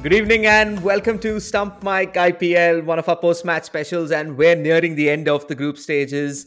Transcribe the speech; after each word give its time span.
Good 0.00 0.12
evening 0.12 0.46
and 0.46 0.80
welcome 0.84 1.18
to 1.18 1.40
Stump 1.40 1.82
Mic 1.82 2.14
IPL, 2.14 2.84
one 2.84 3.00
of 3.00 3.08
our 3.08 3.16
post 3.16 3.44
match 3.44 3.64
specials. 3.64 4.12
And 4.12 4.36
we're 4.36 4.54
nearing 4.54 4.94
the 4.94 5.10
end 5.10 5.28
of 5.28 5.48
the 5.48 5.56
group 5.56 5.76
stages 5.76 6.46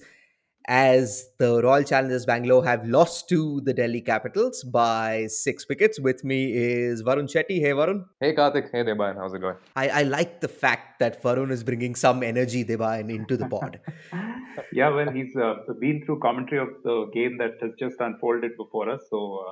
as 0.69 1.27
the 1.37 1.61
Royal 1.61 1.83
Challengers 1.83 2.25
Bangalore 2.25 2.63
have 2.63 2.87
lost 2.87 3.27
to 3.27 3.59
the 3.65 3.73
Delhi 3.73 3.99
Capitals 3.99 4.63
by 4.63 5.27
six 5.27 5.67
wickets. 5.67 5.99
With 5.99 6.23
me 6.23 6.53
is 6.53 7.03
Varun 7.03 7.27
Shetty. 7.27 7.59
Hey, 7.59 7.72
Varun. 7.72 8.05
Hey, 8.22 8.33
Karthik. 8.33 8.72
Hey, 8.72 8.85
Debayan. 8.85 9.17
How's 9.17 9.33
it 9.33 9.41
going? 9.41 9.58
I, 9.76 9.90
I 9.90 10.04
like 10.04 10.40
the 10.40 10.47
fact 10.47 10.99
that 10.99 11.22
Varun 11.22 11.51
is 11.51 11.62
bringing 11.62 11.94
some 11.94 12.23
energy, 12.23 12.63
Debayan, 12.63 13.13
into 13.13 13.36
the 13.36 13.49
pod. 13.49 13.81
yeah, 14.72 14.87
well, 14.87 15.12
he's 15.12 15.36
uh, 15.36 15.55
been 15.81 16.02
through 16.05 16.20
commentary 16.22 16.62
of 16.62 16.70
the 16.86 17.12
game 17.13 17.38
that 17.40 17.55
has 17.62 17.72
just 17.77 17.99
unfolded 17.99 18.52
before 18.55 18.90
us. 18.90 19.02
So, 19.09 19.44
uh, 19.45 19.52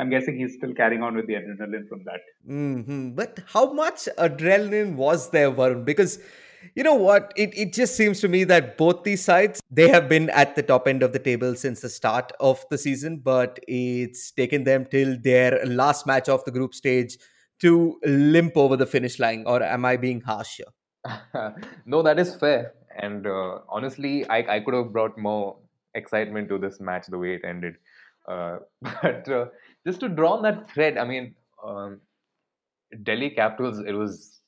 I'm 0.00 0.08
guessing 0.08 0.38
he's 0.38 0.54
still 0.54 0.72
carrying 0.72 1.02
on 1.02 1.14
with 1.14 1.26
the 1.26 1.34
adrenaline 1.34 1.86
from 1.86 2.04
that. 2.04 2.20
Mm-hmm. 2.48 3.10
But 3.10 3.40
how 3.46 3.72
much 3.72 4.08
adrenaline 4.18 4.94
was 4.94 5.28
there, 5.30 5.52
Varun? 5.52 5.84
Because 5.84 6.18
you 6.74 6.82
know 6.82 6.94
what? 6.94 7.34
It, 7.36 7.56
it 7.56 7.72
just 7.74 7.96
seems 7.96 8.20
to 8.20 8.28
me 8.28 8.44
that 8.44 8.78
both 8.78 9.02
these 9.02 9.22
sides 9.22 9.60
they 9.70 9.88
have 9.88 10.08
been 10.08 10.30
at 10.30 10.56
the 10.56 10.62
top 10.62 10.88
end 10.88 11.02
of 11.02 11.12
the 11.12 11.18
table 11.18 11.54
since 11.54 11.80
the 11.80 11.90
start 11.90 12.32
of 12.40 12.64
the 12.70 12.78
season, 12.78 13.18
but 13.18 13.58
it's 13.68 14.30
taken 14.30 14.64
them 14.64 14.86
till 14.90 15.18
their 15.20 15.64
last 15.66 16.06
match 16.06 16.30
of 16.30 16.42
the 16.44 16.50
group 16.50 16.74
stage 16.74 17.18
to 17.60 17.98
limp 18.04 18.56
over 18.56 18.76
the 18.76 18.86
finish 18.86 19.18
line. 19.18 19.44
Or 19.46 19.62
am 19.62 19.84
I 19.84 19.98
being 19.98 20.22
harsh 20.22 20.60
here? 20.60 21.54
no, 21.84 22.02
that 22.02 22.18
is 22.18 22.34
fair. 22.36 22.72
And 22.96 23.26
uh, 23.26 23.58
honestly, 23.68 24.26
I, 24.28 24.56
I 24.56 24.60
could 24.60 24.74
have 24.74 24.92
brought 24.92 25.18
more 25.18 25.58
excitement 25.94 26.48
to 26.48 26.58
this 26.58 26.80
match 26.80 27.06
the 27.08 27.18
way 27.18 27.34
it 27.34 27.42
ended. 27.44 27.74
Uh, 28.28 28.58
but 28.82 29.28
uh, 29.28 29.46
just 29.86 30.00
to 30.00 30.08
draw 30.08 30.34
on 30.34 30.42
that 30.42 30.70
thread, 30.70 30.98
I 30.98 31.04
mean, 31.04 31.34
um, 31.64 32.00
Delhi 33.02 33.30
Capitals, 33.30 33.78
it 33.80 33.92
was 33.92 34.40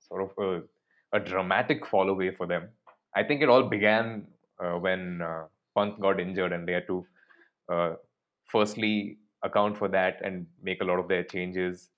sort 0.00 0.22
of 0.22 0.30
a, 0.38 1.16
a, 1.16 1.20
dramatic 1.20 1.86
fall 1.86 2.08
away 2.08 2.34
for 2.34 2.46
them. 2.46 2.68
I 3.14 3.22
think 3.22 3.42
it 3.42 3.48
all 3.48 3.64
began 3.64 4.26
uh, 4.62 4.78
when 4.78 5.20
uh, 5.22 5.44
Pant 5.76 6.00
got 6.00 6.20
injured 6.20 6.52
and 6.52 6.66
they 6.66 6.72
had 6.72 6.86
to 6.86 7.06
uh, 7.70 7.92
firstly 8.50 9.18
account 9.42 9.76
for 9.76 9.88
that 9.88 10.20
and 10.24 10.46
make 10.62 10.80
a 10.80 10.84
lot 10.84 10.98
of 10.98 11.08
their 11.08 11.24
changes. 11.24 11.90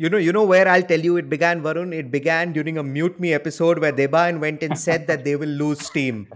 You 0.00 0.08
know, 0.08 0.16
you 0.16 0.32
know 0.32 0.44
where 0.44 0.66
I'll 0.66 0.82
tell 0.82 0.98
you 0.98 1.18
it 1.18 1.28
began, 1.28 1.62
Varun. 1.62 1.92
It 1.92 2.10
began 2.10 2.54
during 2.54 2.78
a 2.78 2.82
Mute 2.82 3.20
Me 3.20 3.34
episode 3.34 3.80
where 3.80 3.92
Deban 3.92 4.40
went 4.40 4.62
and 4.62 4.78
said 4.78 5.06
that 5.08 5.24
they 5.24 5.36
will 5.36 5.50
lose 5.50 5.80
steam. 5.80 6.26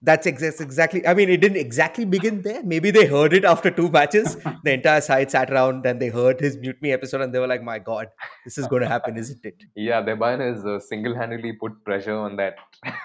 That's 0.00 0.28
ex- 0.28 0.60
exactly. 0.60 1.04
I 1.04 1.12
mean, 1.12 1.28
it 1.28 1.38
didn't 1.38 1.56
exactly 1.56 2.04
begin 2.04 2.42
there. 2.42 2.62
Maybe 2.62 2.92
they 2.92 3.06
heard 3.06 3.32
it 3.32 3.44
after 3.44 3.72
two 3.72 3.90
matches. 3.90 4.36
The 4.62 4.74
entire 4.74 5.00
side 5.00 5.32
sat 5.32 5.50
around 5.50 5.84
and 5.86 6.00
they 6.00 6.08
heard 6.08 6.38
his 6.38 6.56
Mute 6.56 6.80
Me 6.82 6.92
episode, 6.92 7.22
and 7.22 7.34
they 7.34 7.40
were 7.40 7.48
like, 7.48 7.64
"My 7.64 7.80
God, 7.80 8.10
this 8.44 8.58
is 8.58 8.68
going 8.68 8.82
to 8.82 8.88
happen, 8.88 9.16
isn't 9.16 9.44
it?" 9.44 9.64
Yeah, 9.74 10.00
Deban 10.00 10.38
has 10.38 10.64
uh, 10.64 10.78
single-handedly 10.78 11.54
put 11.54 11.84
pressure 11.84 12.16
on 12.16 12.36
that 12.36 12.58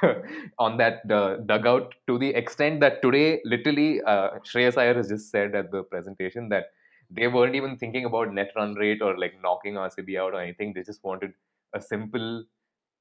on 0.60 0.78
that 0.78 1.02
uh, 1.10 1.38
dugout 1.48 1.96
to 2.06 2.20
the 2.20 2.30
extent 2.44 2.80
that 2.82 3.02
today, 3.02 3.42
literally, 3.44 4.02
uh, 4.04 4.38
Shreyas 4.52 4.78
Iyer 4.78 4.94
has 4.94 5.10
just 5.10 5.32
said 5.32 5.56
at 5.56 5.72
the 5.72 5.82
presentation 5.82 6.50
that 6.50 6.74
they 7.10 7.28
weren't 7.28 7.56
even 7.56 7.78
thinking 7.78 8.06
about 8.06 8.34
net 8.34 8.52
run 8.56 8.76
rate 8.76 9.02
or 9.02 9.18
like 9.18 9.34
knocking 9.42 9.76
RCB 9.76 10.20
out 10.20 10.34
or 10.34 10.42
anything. 10.42 10.74
They 10.74 10.84
just 10.84 11.04
wanted 11.04 11.34
a 11.74 11.82
simple, 11.82 12.44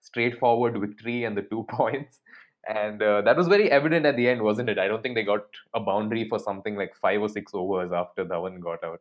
straightforward 0.03 0.81
victory 0.81 1.25
and 1.25 1.37
the 1.37 1.43
two 1.43 1.67
points 1.71 2.21
and 2.69 3.03
uh, 3.03 3.23
that 3.23 3.37
was 3.37 3.49
very 3.49 3.71
evident 3.71 4.05
at 4.05 4.17
the 4.17 4.29
end, 4.29 4.43
wasn't 4.43 4.69
it? 4.69 4.79
I 4.79 4.89
don't 4.89 5.03
think 5.03 5.15
they 5.15 5.23
got 5.23 5.45
a 5.75 5.81
boundary 5.81 6.29
for 6.29 6.39
something 6.39 6.77
like 6.77 6.95
five 7.01 7.21
or 7.21 7.29
six 7.29 7.53
overs 7.55 7.93
after 7.93 8.25
Dhawan 8.25 8.61
got 8.61 8.85
out. 8.85 9.01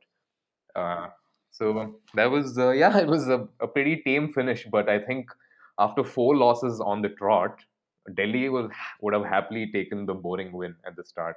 Uh, 0.73 1.07
so 1.51 1.95
that 2.13 2.31
was, 2.31 2.57
uh, 2.57 2.69
yeah, 2.81 2.97
it 2.97 3.07
was 3.07 3.27
a, 3.27 3.47
a, 3.59 3.67
pretty 3.67 4.01
tame 4.05 4.31
finish. 4.31 4.65
But 4.71 4.89
I 4.89 4.99
think 4.99 5.29
after 5.79 6.03
four 6.03 6.35
losses 6.37 6.79
on 6.79 7.01
the 7.01 7.09
trot, 7.09 7.59
Delhi 8.15 8.47
will, 8.47 8.69
would 9.01 9.13
have 9.13 9.25
happily 9.25 9.69
taken 9.71 10.05
the 10.05 10.13
boring 10.13 10.53
win 10.53 10.75
at 10.85 10.95
the 10.95 11.03
start. 11.03 11.35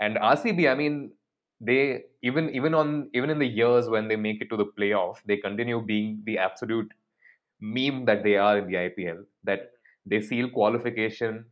And 0.00 0.16
RCB, 0.16 0.68
I 0.68 0.74
mean, 0.74 1.12
they 1.60 2.02
even 2.22 2.50
even 2.54 2.74
on 2.74 3.10
even 3.14 3.30
in 3.30 3.38
the 3.38 3.46
years 3.46 3.88
when 3.88 4.08
they 4.08 4.16
make 4.16 4.40
it 4.40 4.50
to 4.50 4.56
the 4.56 4.66
playoff, 4.78 5.16
they 5.26 5.36
continue 5.36 5.80
being 5.80 6.22
the 6.24 6.38
absolute 6.38 6.90
meme 7.60 8.04
that 8.04 8.22
they 8.22 8.36
are 8.36 8.58
in 8.58 8.66
the 8.66 8.74
IPL. 8.74 9.24
That 9.44 9.70
they 10.06 10.20
seal 10.20 10.50
qualification 10.50 11.46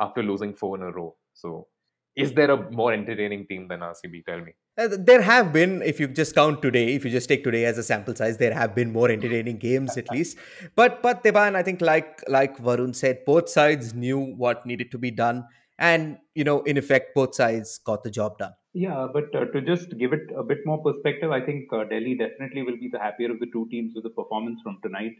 after 0.00 0.22
losing 0.22 0.54
four 0.54 0.76
in 0.76 0.82
a 0.82 0.92
row. 0.92 1.16
So, 1.34 1.66
is 2.14 2.32
there 2.32 2.50
a 2.50 2.70
more 2.70 2.92
entertaining 2.92 3.46
team 3.46 3.68
than 3.68 3.80
RCB? 3.80 4.24
Tell 4.26 4.40
me. 4.40 4.52
Uh, 4.78 4.88
there 4.90 5.22
have 5.22 5.54
been, 5.54 5.80
if 5.82 5.98
you 5.98 6.06
just 6.06 6.34
count 6.34 6.60
today, 6.60 6.94
if 6.94 7.02
you 7.02 7.10
just 7.10 7.28
take 7.28 7.42
today 7.42 7.64
as 7.64 7.78
a 7.78 7.82
sample 7.82 8.14
size, 8.14 8.36
there 8.36 8.52
have 8.52 8.74
been 8.74 8.92
more 8.92 9.10
entertaining 9.10 9.56
games 9.56 9.96
at 9.96 10.10
least. 10.10 10.36
But 10.74 11.02
but 11.02 11.24
Deban, 11.24 11.56
I 11.56 11.62
think 11.62 11.80
like 11.80 12.22
like 12.28 12.58
Varun 12.58 12.94
said, 12.94 13.24
both 13.24 13.48
sides 13.48 13.94
knew 13.94 14.18
what 14.18 14.66
needed 14.66 14.90
to 14.90 14.98
be 14.98 15.10
done, 15.10 15.46
and 15.78 16.18
you 16.34 16.44
know, 16.44 16.60
in 16.62 16.76
effect, 16.76 17.14
both 17.14 17.34
sides 17.34 17.78
got 17.78 18.04
the 18.04 18.10
job 18.10 18.36
done. 18.38 18.52
Yeah, 18.82 19.06
but 19.12 19.34
uh, 19.34 19.46
to 19.52 19.60
just 19.62 19.96
give 19.98 20.12
it 20.12 20.30
a 20.36 20.42
bit 20.42 20.58
more 20.66 20.82
perspective, 20.82 21.30
I 21.32 21.40
think 21.40 21.72
uh, 21.72 21.84
Delhi 21.84 22.14
definitely 22.14 22.62
will 22.62 22.76
be 22.76 22.88
the 22.92 22.98
happier 22.98 23.30
of 23.32 23.40
the 23.40 23.46
two 23.52 23.66
teams 23.70 23.92
with 23.94 24.04
the 24.04 24.10
performance 24.10 24.60
from 24.62 24.78
tonight. 24.82 25.14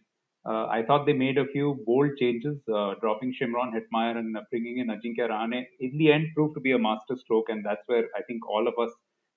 Uh, 0.45 0.67
I 0.67 0.83
thought 0.87 1.07
they 1.07 1.15
made 1.15 1.39
a 1.39 1.47
few 1.47 1.83
bold 1.87 2.11
changes, 2.19 2.59
uh, 2.73 2.95
dropping 3.01 3.35
Shimron 3.35 3.73
Hetmyer 3.77 4.17
and 4.19 4.37
uh, 4.37 4.43
bringing 4.51 4.79
in 4.79 4.89
Ajinkya 4.89 5.29
Rahane. 5.31 5.65
In 5.81 5.97
the 5.99 6.13
end, 6.13 6.27
proved 6.35 6.55
to 6.57 6.61
be 6.61 6.73
a 6.73 6.79
master 6.79 7.17
stroke, 7.17 7.49
and 7.49 7.65
that's 7.65 7.83
where 7.87 8.05
I 8.15 8.23
think 8.29 8.49
all 8.49 8.69
of 8.69 8.75
us 8.79 8.93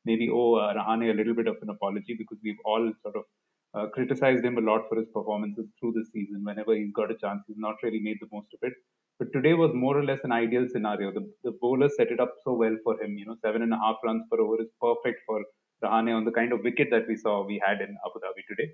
maybe 0.05 0.29
owe 0.29 0.55
uh, 0.55 0.73
Rahane 0.75 1.09
a 1.11 1.15
little 1.15 1.33
bit 1.33 1.47
of 1.47 1.55
an 1.61 1.69
apology 1.69 2.15
because 2.17 2.37
we've 2.43 2.63
all 2.65 2.91
sort 3.01 3.15
of 3.15 3.91
criticized 3.93 4.43
him 4.43 4.57
a 4.57 4.61
lot 4.61 4.89
for 4.89 4.97
his 4.97 5.07
performances 5.13 5.67
through 5.79 5.93
the 5.93 6.03
season. 6.11 6.43
Whenever 6.43 6.75
he's 6.75 6.91
got 6.93 7.11
a 7.11 7.15
chance, 7.15 7.43
he's 7.47 7.57
not 7.57 7.75
really 7.83 7.99
made 8.01 8.17
the 8.19 8.27
most 8.31 8.47
of 8.53 8.59
it. 8.63 8.73
But 9.19 9.33
today 9.33 9.53
was 9.53 9.71
more 9.73 9.97
or 9.97 10.03
less 10.03 10.21
an 10.23 10.31
ideal 10.31 10.67
scenario. 10.69 11.11
The, 11.11 11.31
the 11.43 11.51
bowler 11.61 11.89
set 11.89 12.11
it 12.11 12.19
up 12.19 12.33
so 12.43 12.53
well 12.53 12.75
for 12.83 13.01
him. 13.01 13.17
You 13.17 13.25
know, 13.25 13.35
seven 13.41 13.61
and 13.61 13.73
a 13.73 13.77
half 13.77 13.97
runs 14.03 14.23
per 14.31 14.39
over 14.41 14.61
is 14.61 14.69
perfect 14.81 15.21
for 15.27 15.43
Rahane 15.83 16.15
on 16.15 16.25
the 16.25 16.31
kind 16.31 16.53
of 16.53 16.61
wicket 16.63 16.89
that 16.91 17.07
we 17.07 17.15
saw 17.17 17.45
we 17.45 17.61
had 17.65 17.81
in 17.81 17.97
Abu 18.05 18.19
Dhabi 18.19 18.43
today. 18.49 18.71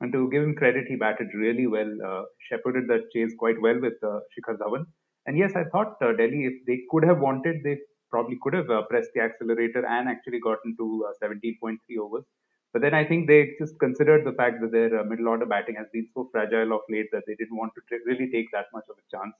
And 0.00 0.12
to 0.12 0.30
give 0.30 0.42
him 0.42 0.54
credit, 0.54 0.86
he 0.88 0.96
batted 0.96 1.28
really 1.34 1.66
well, 1.66 1.90
uh, 2.04 2.22
shepherded 2.48 2.88
that 2.88 3.10
chase 3.12 3.34
quite 3.38 3.60
well 3.60 3.80
with 3.80 3.94
uh, 4.02 4.20
Shikhar 4.34 4.56
Dhawan. 4.58 4.86
And 5.26 5.36
yes, 5.36 5.54
I 5.56 5.64
thought 5.64 5.96
uh, 6.02 6.12
Delhi, 6.12 6.46
if 6.46 6.54
they 6.66 6.82
could 6.90 7.04
have 7.04 7.18
wanted, 7.20 7.62
they 7.64 7.78
probably 8.10 8.38
could 8.42 8.54
have 8.54 8.70
uh, 8.70 8.82
pressed 8.88 9.10
the 9.14 9.20
accelerator 9.20 9.84
and 9.84 10.08
actually 10.08 10.40
gotten 10.40 10.76
to 10.78 11.06
uh, 11.08 11.12
17.3 11.20 11.98
overs. 11.98 12.24
But 12.72 12.82
then 12.82 12.94
I 12.94 13.04
think 13.04 13.26
they 13.26 13.50
just 13.58 13.78
considered 13.80 14.24
the 14.24 14.32
fact 14.32 14.60
that 14.60 14.72
their 14.72 15.00
uh, 15.00 15.04
middle 15.04 15.28
order 15.28 15.46
batting 15.46 15.74
has 15.76 15.86
been 15.92 16.08
so 16.14 16.28
fragile 16.32 16.72
of 16.72 16.80
late 16.88 17.06
that 17.12 17.24
they 17.26 17.34
didn't 17.34 17.56
want 17.56 17.72
to 17.74 17.82
t- 17.88 18.02
really 18.06 18.30
take 18.30 18.46
that 18.52 18.66
much 18.72 18.84
of 18.90 18.96
a 18.98 19.16
chance. 19.16 19.34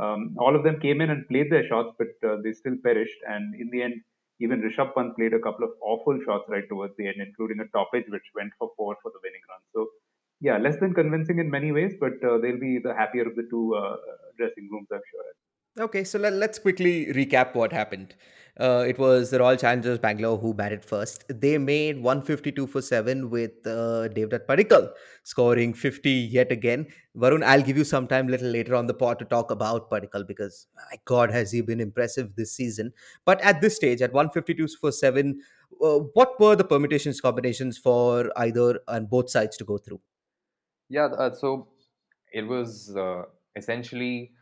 Um, 0.00 0.34
all 0.38 0.56
of 0.56 0.64
them 0.64 0.80
came 0.80 1.00
in 1.00 1.10
and 1.10 1.28
played 1.28 1.50
their 1.50 1.66
shots, 1.66 1.94
but 1.98 2.08
they 2.42 2.52
still 2.52 2.76
perished. 2.82 3.18
And 3.28 3.54
in 3.54 3.70
the 3.70 3.82
end, 3.82 4.02
even 4.40 4.60
Rishabh 4.60 4.94
Pant 4.94 5.14
played 5.16 5.34
a 5.34 5.38
couple 5.38 5.64
of 5.64 5.72
awful 5.80 6.18
shots 6.24 6.44
right 6.48 6.68
towards 6.68 6.94
the 6.96 7.06
end, 7.06 7.16
including 7.18 7.60
a 7.60 7.68
top 7.76 7.90
edge 7.94 8.08
which 8.08 8.28
went 8.34 8.52
for 8.58 8.70
four 8.76 8.96
for 9.02 9.10
the 9.10 9.20
winning 9.22 9.42
run. 9.48 9.60
So, 9.74 9.88
yeah, 10.40 10.58
less 10.58 10.76
than 10.80 10.94
convincing 10.94 11.38
in 11.38 11.48
many 11.50 11.70
ways, 11.70 11.94
but 12.00 12.14
uh, 12.24 12.38
they'll 12.38 12.58
be 12.58 12.78
the 12.78 12.94
happier 12.94 13.28
of 13.28 13.36
the 13.36 13.46
two 13.48 13.74
uh, 13.74 13.96
dressing 14.36 14.68
rooms, 14.72 14.88
I'm 14.92 15.00
sure. 15.10 15.84
Okay, 15.84 16.04
so 16.04 16.18
let, 16.18 16.34
us 16.34 16.58
quickly 16.58 17.06
recap 17.06 17.54
what 17.54 17.72
happened. 17.72 18.14
Uh, 18.60 18.84
it 18.86 18.98
was 18.98 19.30
the 19.30 19.38
Royal 19.38 19.56
Challengers 19.56 19.98
Bangalore 19.98 20.36
who 20.36 20.52
batted 20.52 20.84
first. 20.84 21.24
They 21.28 21.56
made 21.56 22.02
152 22.02 22.66
for 22.66 22.82
7 22.82 23.30
with 23.30 23.52
uh, 23.64 24.08
Devdutt 24.12 24.46
Padikkal 24.46 24.90
scoring 25.22 25.72
50 25.72 26.10
yet 26.10 26.52
again. 26.52 26.86
Varun, 27.16 27.42
I'll 27.42 27.62
give 27.62 27.78
you 27.78 27.84
some 27.84 28.06
time 28.06 28.28
a 28.28 28.30
little 28.30 28.50
later 28.50 28.74
on 28.74 28.86
the 28.86 28.94
pod 28.94 29.18
to 29.20 29.24
talk 29.24 29.50
about 29.50 29.90
Padikkal 29.90 30.26
because, 30.26 30.66
my 30.76 30.98
God, 31.06 31.30
has 31.30 31.50
he 31.50 31.62
been 31.62 31.80
impressive 31.80 32.36
this 32.36 32.52
season. 32.52 32.92
But 33.24 33.40
at 33.40 33.62
this 33.62 33.76
stage, 33.76 34.02
at 34.02 34.12
152 34.12 34.68
for 34.78 34.92
7, 34.92 35.40
uh, 35.82 35.98
what 36.12 36.38
were 36.38 36.54
the 36.54 36.64
permutations, 36.64 37.22
combinations 37.22 37.78
for 37.78 38.30
either 38.36 38.80
and 38.86 39.08
both 39.08 39.30
sides 39.30 39.56
to 39.56 39.64
go 39.64 39.78
through? 39.78 40.00
Yeah, 40.90 41.06
uh, 41.06 41.32
so 41.32 41.68
it 42.34 42.46
was 42.46 42.94
uh, 42.94 43.22
essentially 43.56 44.32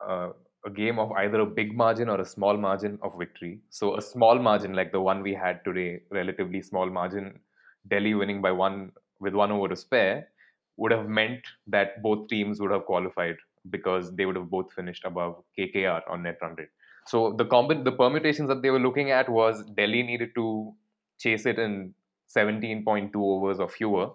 uh, 0.00 0.30
a 0.64 0.70
game 0.70 0.98
of 0.98 1.12
either 1.12 1.40
a 1.40 1.46
big 1.46 1.76
margin 1.76 2.08
or 2.08 2.20
a 2.20 2.24
small 2.24 2.56
margin 2.56 2.98
of 3.02 3.18
victory. 3.18 3.60
So 3.70 3.96
a 3.96 4.02
small 4.02 4.38
margin 4.38 4.74
like 4.74 4.92
the 4.92 5.00
one 5.00 5.22
we 5.22 5.34
had 5.34 5.64
today, 5.64 6.02
relatively 6.10 6.62
small 6.62 6.88
margin, 6.88 7.40
Delhi 7.88 8.14
winning 8.14 8.40
by 8.40 8.52
one 8.52 8.92
with 9.20 9.34
one 9.34 9.50
over 9.50 9.68
to 9.68 9.76
spare, 9.76 10.28
would 10.76 10.92
have 10.92 11.08
meant 11.08 11.44
that 11.66 12.02
both 12.02 12.28
teams 12.28 12.60
would 12.60 12.70
have 12.70 12.84
qualified 12.84 13.36
because 13.70 14.14
they 14.14 14.26
would 14.26 14.36
have 14.36 14.50
both 14.50 14.72
finished 14.72 15.04
above 15.04 15.42
KKR 15.58 16.02
on 16.08 16.22
net 16.22 16.38
run 16.40 16.54
rate. 16.56 16.68
So 17.06 17.32
the 17.32 17.44
comb- 17.44 17.84
the 17.84 17.92
permutations 17.92 18.48
that 18.48 18.62
they 18.62 18.70
were 18.70 18.78
looking 18.78 19.10
at 19.10 19.28
was 19.28 19.64
Delhi 19.76 20.02
needed 20.02 20.34
to 20.36 20.74
chase 21.18 21.46
it 21.46 21.58
in 21.58 21.94
17.2 22.28 23.14
overs 23.16 23.58
or 23.58 23.68
fewer, 23.68 24.10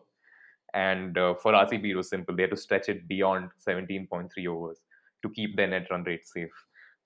and 0.74 1.18
uh, 1.18 1.36
for 1.36 1.54
RCB 1.54 1.86
it 1.86 1.96
was 1.96 2.10
simple. 2.10 2.36
They 2.36 2.44
had 2.44 2.52
to 2.52 2.58
stretch 2.58 2.90
it 2.90 3.08
beyond 3.08 3.50
17.3 3.68 4.48
overs 4.48 4.80
to 5.28 5.34
keep 5.34 5.56
their 5.56 5.68
net 5.68 5.88
run 5.92 6.04
rate 6.04 6.28
safe. 6.28 6.52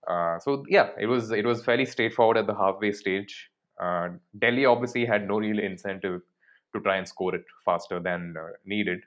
Uh, 0.10 0.40
so 0.40 0.64
yeah, 0.68 0.90
it 1.00 1.06
was 1.06 1.32
it 1.32 1.46
was 1.46 1.64
fairly 1.64 1.86
straightforward 1.86 2.38
at 2.38 2.48
the 2.48 2.56
halfway 2.56 2.92
stage. 2.92 3.50
Uh, 3.82 4.10
Delhi 4.38 4.66
obviously 4.66 5.06
had 5.06 5.28
no 5.28 5.40
real 5.40 5.60
incentive 5.60 6.22
to 6.74 6.82
try 6.82 6.98
and 6.98 7.08
score 7.08 7.36
it 7.36 7.44
faster 7.66 8.00
than 8.00 8.36
uh, 8.38 8.48
needed. 8.66 9.02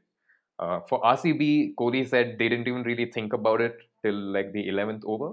Uh, 0.58 0.80
for 0.88 1.00
RCB, 1.02 1.74
Kohli 1.74 2.08
said 2.08 2.36
they 2.38 2.48
didn't 2.48 2.68
even 2.68 2.82
really 2.82 3.10
think 3.10 3.32
about 3.32 3.60
it 3.60 3.76
till 4.02 4.14
like 4.14 4.52
the 4.52 4.68
11th 4.68 5.02
over, 5.04 5.32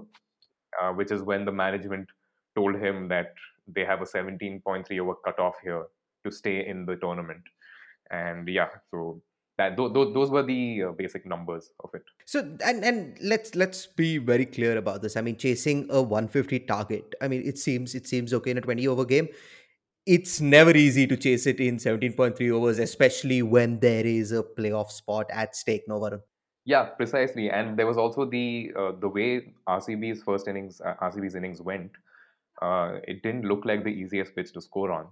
uh, 0.80 0.92
which 0.92 1.12
is 1.12 1.22
when 1.22 1.44
the 1.44 1.52
management 1.52 2.08
told 2.56 2.76
him 2.76 3.08
that 3.08 3.34
they 3.68 3.84
have 3.84 4.02
a 4.02 4.04
17.3 4.04 5.00
over 5.00 5.14
cutoff 5.24 5.54
here 5.62 5.84
to 6.24 6.32
stay 6.32 6.66
in 6.66 6.86
the 6.86 6.96
tournament. 6.96 7.42
And 8.10 8.48
yeah, 8.48 8.68
so 8.90 9.22
that 9.58 9.76
th- 9.76 9.92
th- 9.92 10.14
those 10.14 10.30
were 10.30 10.42
the 10.42 10.84
uh, 10.84 10.92
basic 10.92 11.26
numbers 11.26 11.70
of 11.84 11.90
it. 11.94 12.02
So 12.24 12.40
and 12.64 12.84
and 12.84 13.18
let's 13.22 13.54
let's 13.54 13.86
be 13.86 14.18
very 14.18 14.46
clear 14.46 14.76
about 14.78 15.02
this. 15.02 15.16
I 15.16 15.20
mean, 15.20 15.36
chasing 15.36 15.88
a 15.90 16.02
150 16.02 16.60
target. 16.60 17.14
I 17.20 17.28
mean, 17.28 17.42
it 17.44 17.58
seems 17.58 17.94
it 17.94 18.06
seems 18.06 18.32
okay 18.32 18.52
in 18.52 18.58
a 18.58 18.60
20 18.60 18.88
over 18.88 19.04
game. 19.04 19.28
It's 20.04 20.40
never 20.40 20.76
easy 20.76 21.06
to 21.06 21.16
chase 21.16 21.46
it 21.46 21.60
in 21.60 21.76
17.3 21.76 22.50
overs, 22.50 22.80
especially 22.80 23.40
when 23.42 23.78
there 23.78 24.04
is 24.04 24.32
a 24.32 24.42
playoff 24.42 24.90
spot 24.90 25.26
at 25.30 25.54
stake. 25.54 25.84
No, 25.86 26.00
Varun. 26.00 26.20
Yeah, 26.64 26.84
precisely. 26.84 27.50
And 27.50 27.78
there 27.78 27.86
was 27.86 27.96
also 27.96 28.24
the 28.24 28.72
uh, 28.76 28.92
the 29.00 29.08
way 29.08 29.54
RCB's 29.68 30.22
first 30.22 30.48
innings, 30.48 30.80
uh, 30.80 30.94
RCB's 31.02 31.34
innings 31.34 31.60
went. 31.60 31.92
Uh, 32.60 32.98
it 33.08 33.22
didn't 33.22 33.44
look 33.44 33.64
like 33.64 33.84
the 33.84 33.90
easiest 33.90 34.34
pitch 34.34 34.52
to 34.52 34.60
score 34.60 34.92
on. 34.92 35.08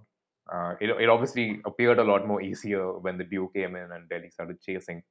Uh, 0.53 0.75
it, 0.81 0.89
it 0.89 1.09
obviously 1.09 1.61
appeared 1.65 1.99
a 1.99 2.03
lot 2.03 2.27
more 2.27 2.41
easier 2.41 2.91
when 2.99 3.17
the 3.17 3.23
dew 3.23 3.49
came 3.55 3.75
in 3.75 3.91
and 3.91 4.09
Delhi 4.09 4.29
started 4.29 4.61
chasing. 4.61 5.01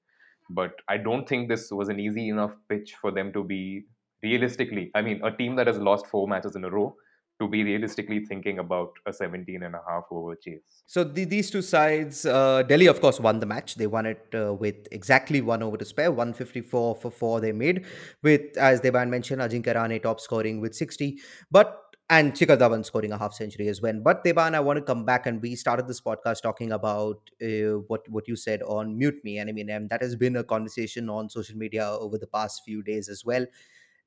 But 0.51 0.73
I 0.89 0.97
don't 0.97 1.29
think 1.29 1.49
this 1.49 1.71
was 1.71 1.89
an 1.89 1.99
easy 2.01 2.29
enough 2.29 2.53
pitch 2.69 2.95
for 3.01 3.11
them 3.11 3.33
to 3.33 3.45
be 3.45 3.85
realistically. 4.23 4.91
I 4.95 5.03
mean, 5.03 5.21
a 5.25 5.31
team 5.31 5.57
that 5.57 5.67
has 5.67 5.79
lost 5.79 6.07
four 6.07 6.29
matches 6.29 6.57
in 6.57 6.65
a 6.65 6.71
row 6.71 6.95
to 7.41 7.49
be 7.49 7.65
realistically 7.65 8.21
thinking 8.27 8.59
about 8.59 8.93
a 9.07 9.13
17 9.13 9.63
and 9.63 9.75
a 9.75 9.81
half 9.89 10.05
over 10.11 10.37
chase. 10.37 10.83
So 10.87 11.03
the, 11.03 11.25
these 11.25 11.51
two 11.51 11.63
sides, 11.63 12.27
uh, 12.27 12.63
Delhi 12.65 12.87
of 12.87 13.01
course 13.01 13.19
won 13.19 13.41
the 13.41 13.47
match. 13.47 13.77
They 13.77 13.87
won 13.87 14.05
it 14.05 14.27
uh, 14.35 14.53
with 14.53 14.87
exactly 14.93 15.41
one 15.41 15.63
over 15.63 15.79
to 15.79 15.85
spare, 15.85 16.13
154 16.13 16.97
for 16.97 17.11
four 17.11 17.41
they 17.41 17.53
made 17.53 17.87
with, 18.23 18.57
as 18.59 18.83
Deban 18.83 19.09
mentioned, 19.09 19.41
Ajinkya 19.41 19.75
Rahane 19.75 20.03
top 20.03 20.21
scoring 20.21 20.61
with 20.61 20.75
60. 20.75 21.19
But 21.51 21.80
and 22.11 22.33
Shikhar 22.35 22.59
Dhawan 22.59 22.85
scoring 22.85 23.13
a 23.13 23.19
half 23.19 23.33
century 23.35 23.69
as 23.69 23.81
well. 23.81 23.95
But 24.03 24.25
Deban, 24.25 24.55
I 24.55 24.61
want 24.61 24.79
to 24.79 24.83
come 24.85 25.05
back 25.05 25.27
and 25.27 25.41
we 25.41 25.55
started 25.55 25.87
this 25.87 26.01
podcast 26.01 26.43
talking 26.43 26.73
about 26.73 27.31
uh, 27.41 27.79
what 27.87 28.07
what 28.09 28.27
you 28.27 28.35
said 28.37 28.63
on 28.63 28.99
Mute 28.99 29.25
Me, 29.25 29.39
and 29.39 29.49
I 29.49 29.53
mean, 29.53 29.71
and 29.71 29.89
that 29.91 30.03
has 30.03 30.17
been 30.17 30.37
a 30.37 30.45
conversation 30.45 31.09
on 31.09 31.31
social 31.31 31.57
media 31.57 31.89
over 31.89 32.19
the 32.19 32.27
past 32.27 32.63
few 32.65 32.83
days 32.83 33.09
as 33.09 33.25
well. 33.25 33.47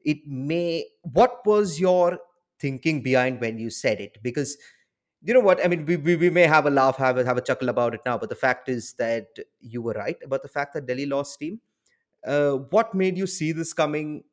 It 0.04 0.28
may. 0.28 0.86
What 1.02 1.46
was 1.46 1.80
your 1.80 2.20
thinking 2.60 3.02
behind 3.02 3.40
when 3.40 3.58
you 3.58 3.70
said 3.70 4.02
it? 4.02 4.18
Because 4.22 4.58
you 5.24 5.34
know 5.34 5.40
what 5.40 5.64
I 5.64 5.70
mean. 5.70 5.86
We, 5.86 5.96
we, 5.96 6.18
we 6.18 6.30
may 6.30 6.44
have 6.44 6.66
a 6.66 6.70
laugh, 6.70 6.98
have 6.98 7.18
a, 7.18 7.24
have 7.24 7.38
a 7.38 7.42
chuckle 7.42 7.70
about 7.70 7.94
it 7.94 8.02
now, 8.06 8.18
but 8.18 8.28
the 8.28 8.36
fact 8.36 8.68
is 8.68 8.94
that 8.96 9.28
you 9.62 9.82
were 9.82 9.94
right 9.94 10.18
about 10.26 10.44
the 10.44 10.50
fact 10.50 10.74
that 10.74 10.86
Delhi 10.86 11.06
lost 11.06 11.40
team. 11.40 11.62
Uh, 12.28 12.54
what 12.76 12.94
made 12.94 13.18
you 13.18 13.28
see 13.28 13.52
this 13.54 13.74
coming 13.74 14.24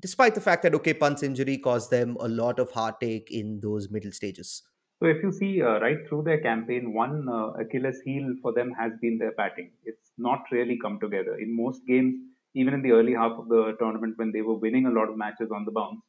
despite 0.00 0.34
the 0.34 0.40
fact 0.40 0.62
that 0.62 0.74
okay, 0.74 0.98
injury 1.22 1.58
caused 1.58 1.90
them 1.90 2.16
a 2.20 2.28
lot 2.28 2.58
of 2.58 2.70
heartache 2.70 3.30
in 3.30 3.60
those 3.60 3.90
middle 3.90 4.12
stages. 4.12 4.62
So 5.02 5.08
if 5.08 5.22
you 5.22 5.32
see 5.32 5.62
uh, 5.62 5.80
right 5.80 5.96
through 6.08 6.24
their 6.24 6.40
campaign, 6.40 6.92
one 6.92 7.26
uh, 7.28 7.52
Achilles 7.52 8.00
heel 8.04 8.34
for 8.42 8.52
them 8.52 8.72
has 8.78 8.92
been 9.00 9.16
their 9.18 9.32
batting. 9.32 9.70
It's 9.84 10.12
not 10.18 10.40
really 10.52 10.78
come 10.78 10.98
together 11.00 11.36
in 11.38 11.56
most 11.56 11.86
games. 11.86 12.14
Even 12.54 12.74
in 12.74 12.82
the 12.82 12.90
early 12.90 13.14
half 13.14 13.32
of 13.38 13.48
the 13.48 13.76
tournament, 13.78 14.18
when 14.18 14.32
they 14.32 14.42
were 14.42 14.58
winning 14.58 14.86
a 14.86 14.90
lot 14.90 15.08
of 15.08 15.16
matches 15.16 15.50
on 15.54 15.64
the 15.64 15.70
bounce, 15.70 16.02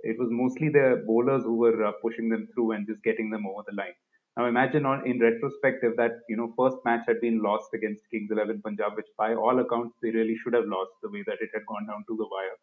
it 0.00 0.18
was 0.18 0.28
mostly 0.30 0.68
their 0.68 0.96
bowlers 1.06 1.44
who 1.44 1.56
were 1.56 1.86
uh, 1.86 1.92
pushing 2.02 2.28
them 2.28 2.48
through 2.52 2.72
and 2.72 2.86
just 2.86 3.02
getting 3.02 3.30
them 3.30 3.46
over 3.46 3.62
the 3.66 3.74
line. 3.74 3.94
Now 4.36 4.46
imagine 4.46 4.84
on 4.84 5.06
in 5.06 5.20
retrospective 5.20 5.96
that 5.96 6.10
you 6.28 6.36
know 6.36 6.52
first 6.58 6.76
match 6.84 7.04
had 7.06 7.20
been 7.20 7.40
lost 7.40 7.68
against 7.72 8.02
Kings 8.10 8.30
Eleven 8.32 8.60
Punjab, 8.60 8.96
which 8.96 9.06
by 9.16 9.34
all 9.34 9.60
accounts 9.60 9.94
they 10.02 10.10
really 10.10 10.36
should 10.42 10.54
have 10.54 10.66
lost 10.66 10.90
the 11.02 11.08
way 11.08 11.22
that 11.26 11.38
it 11.40 11.50
had 11.54 11.64
gone 11.66 11.86
down 11.86 12.04
to 12.08 12.16
the 12.16 12.26
wire 12.26 12.58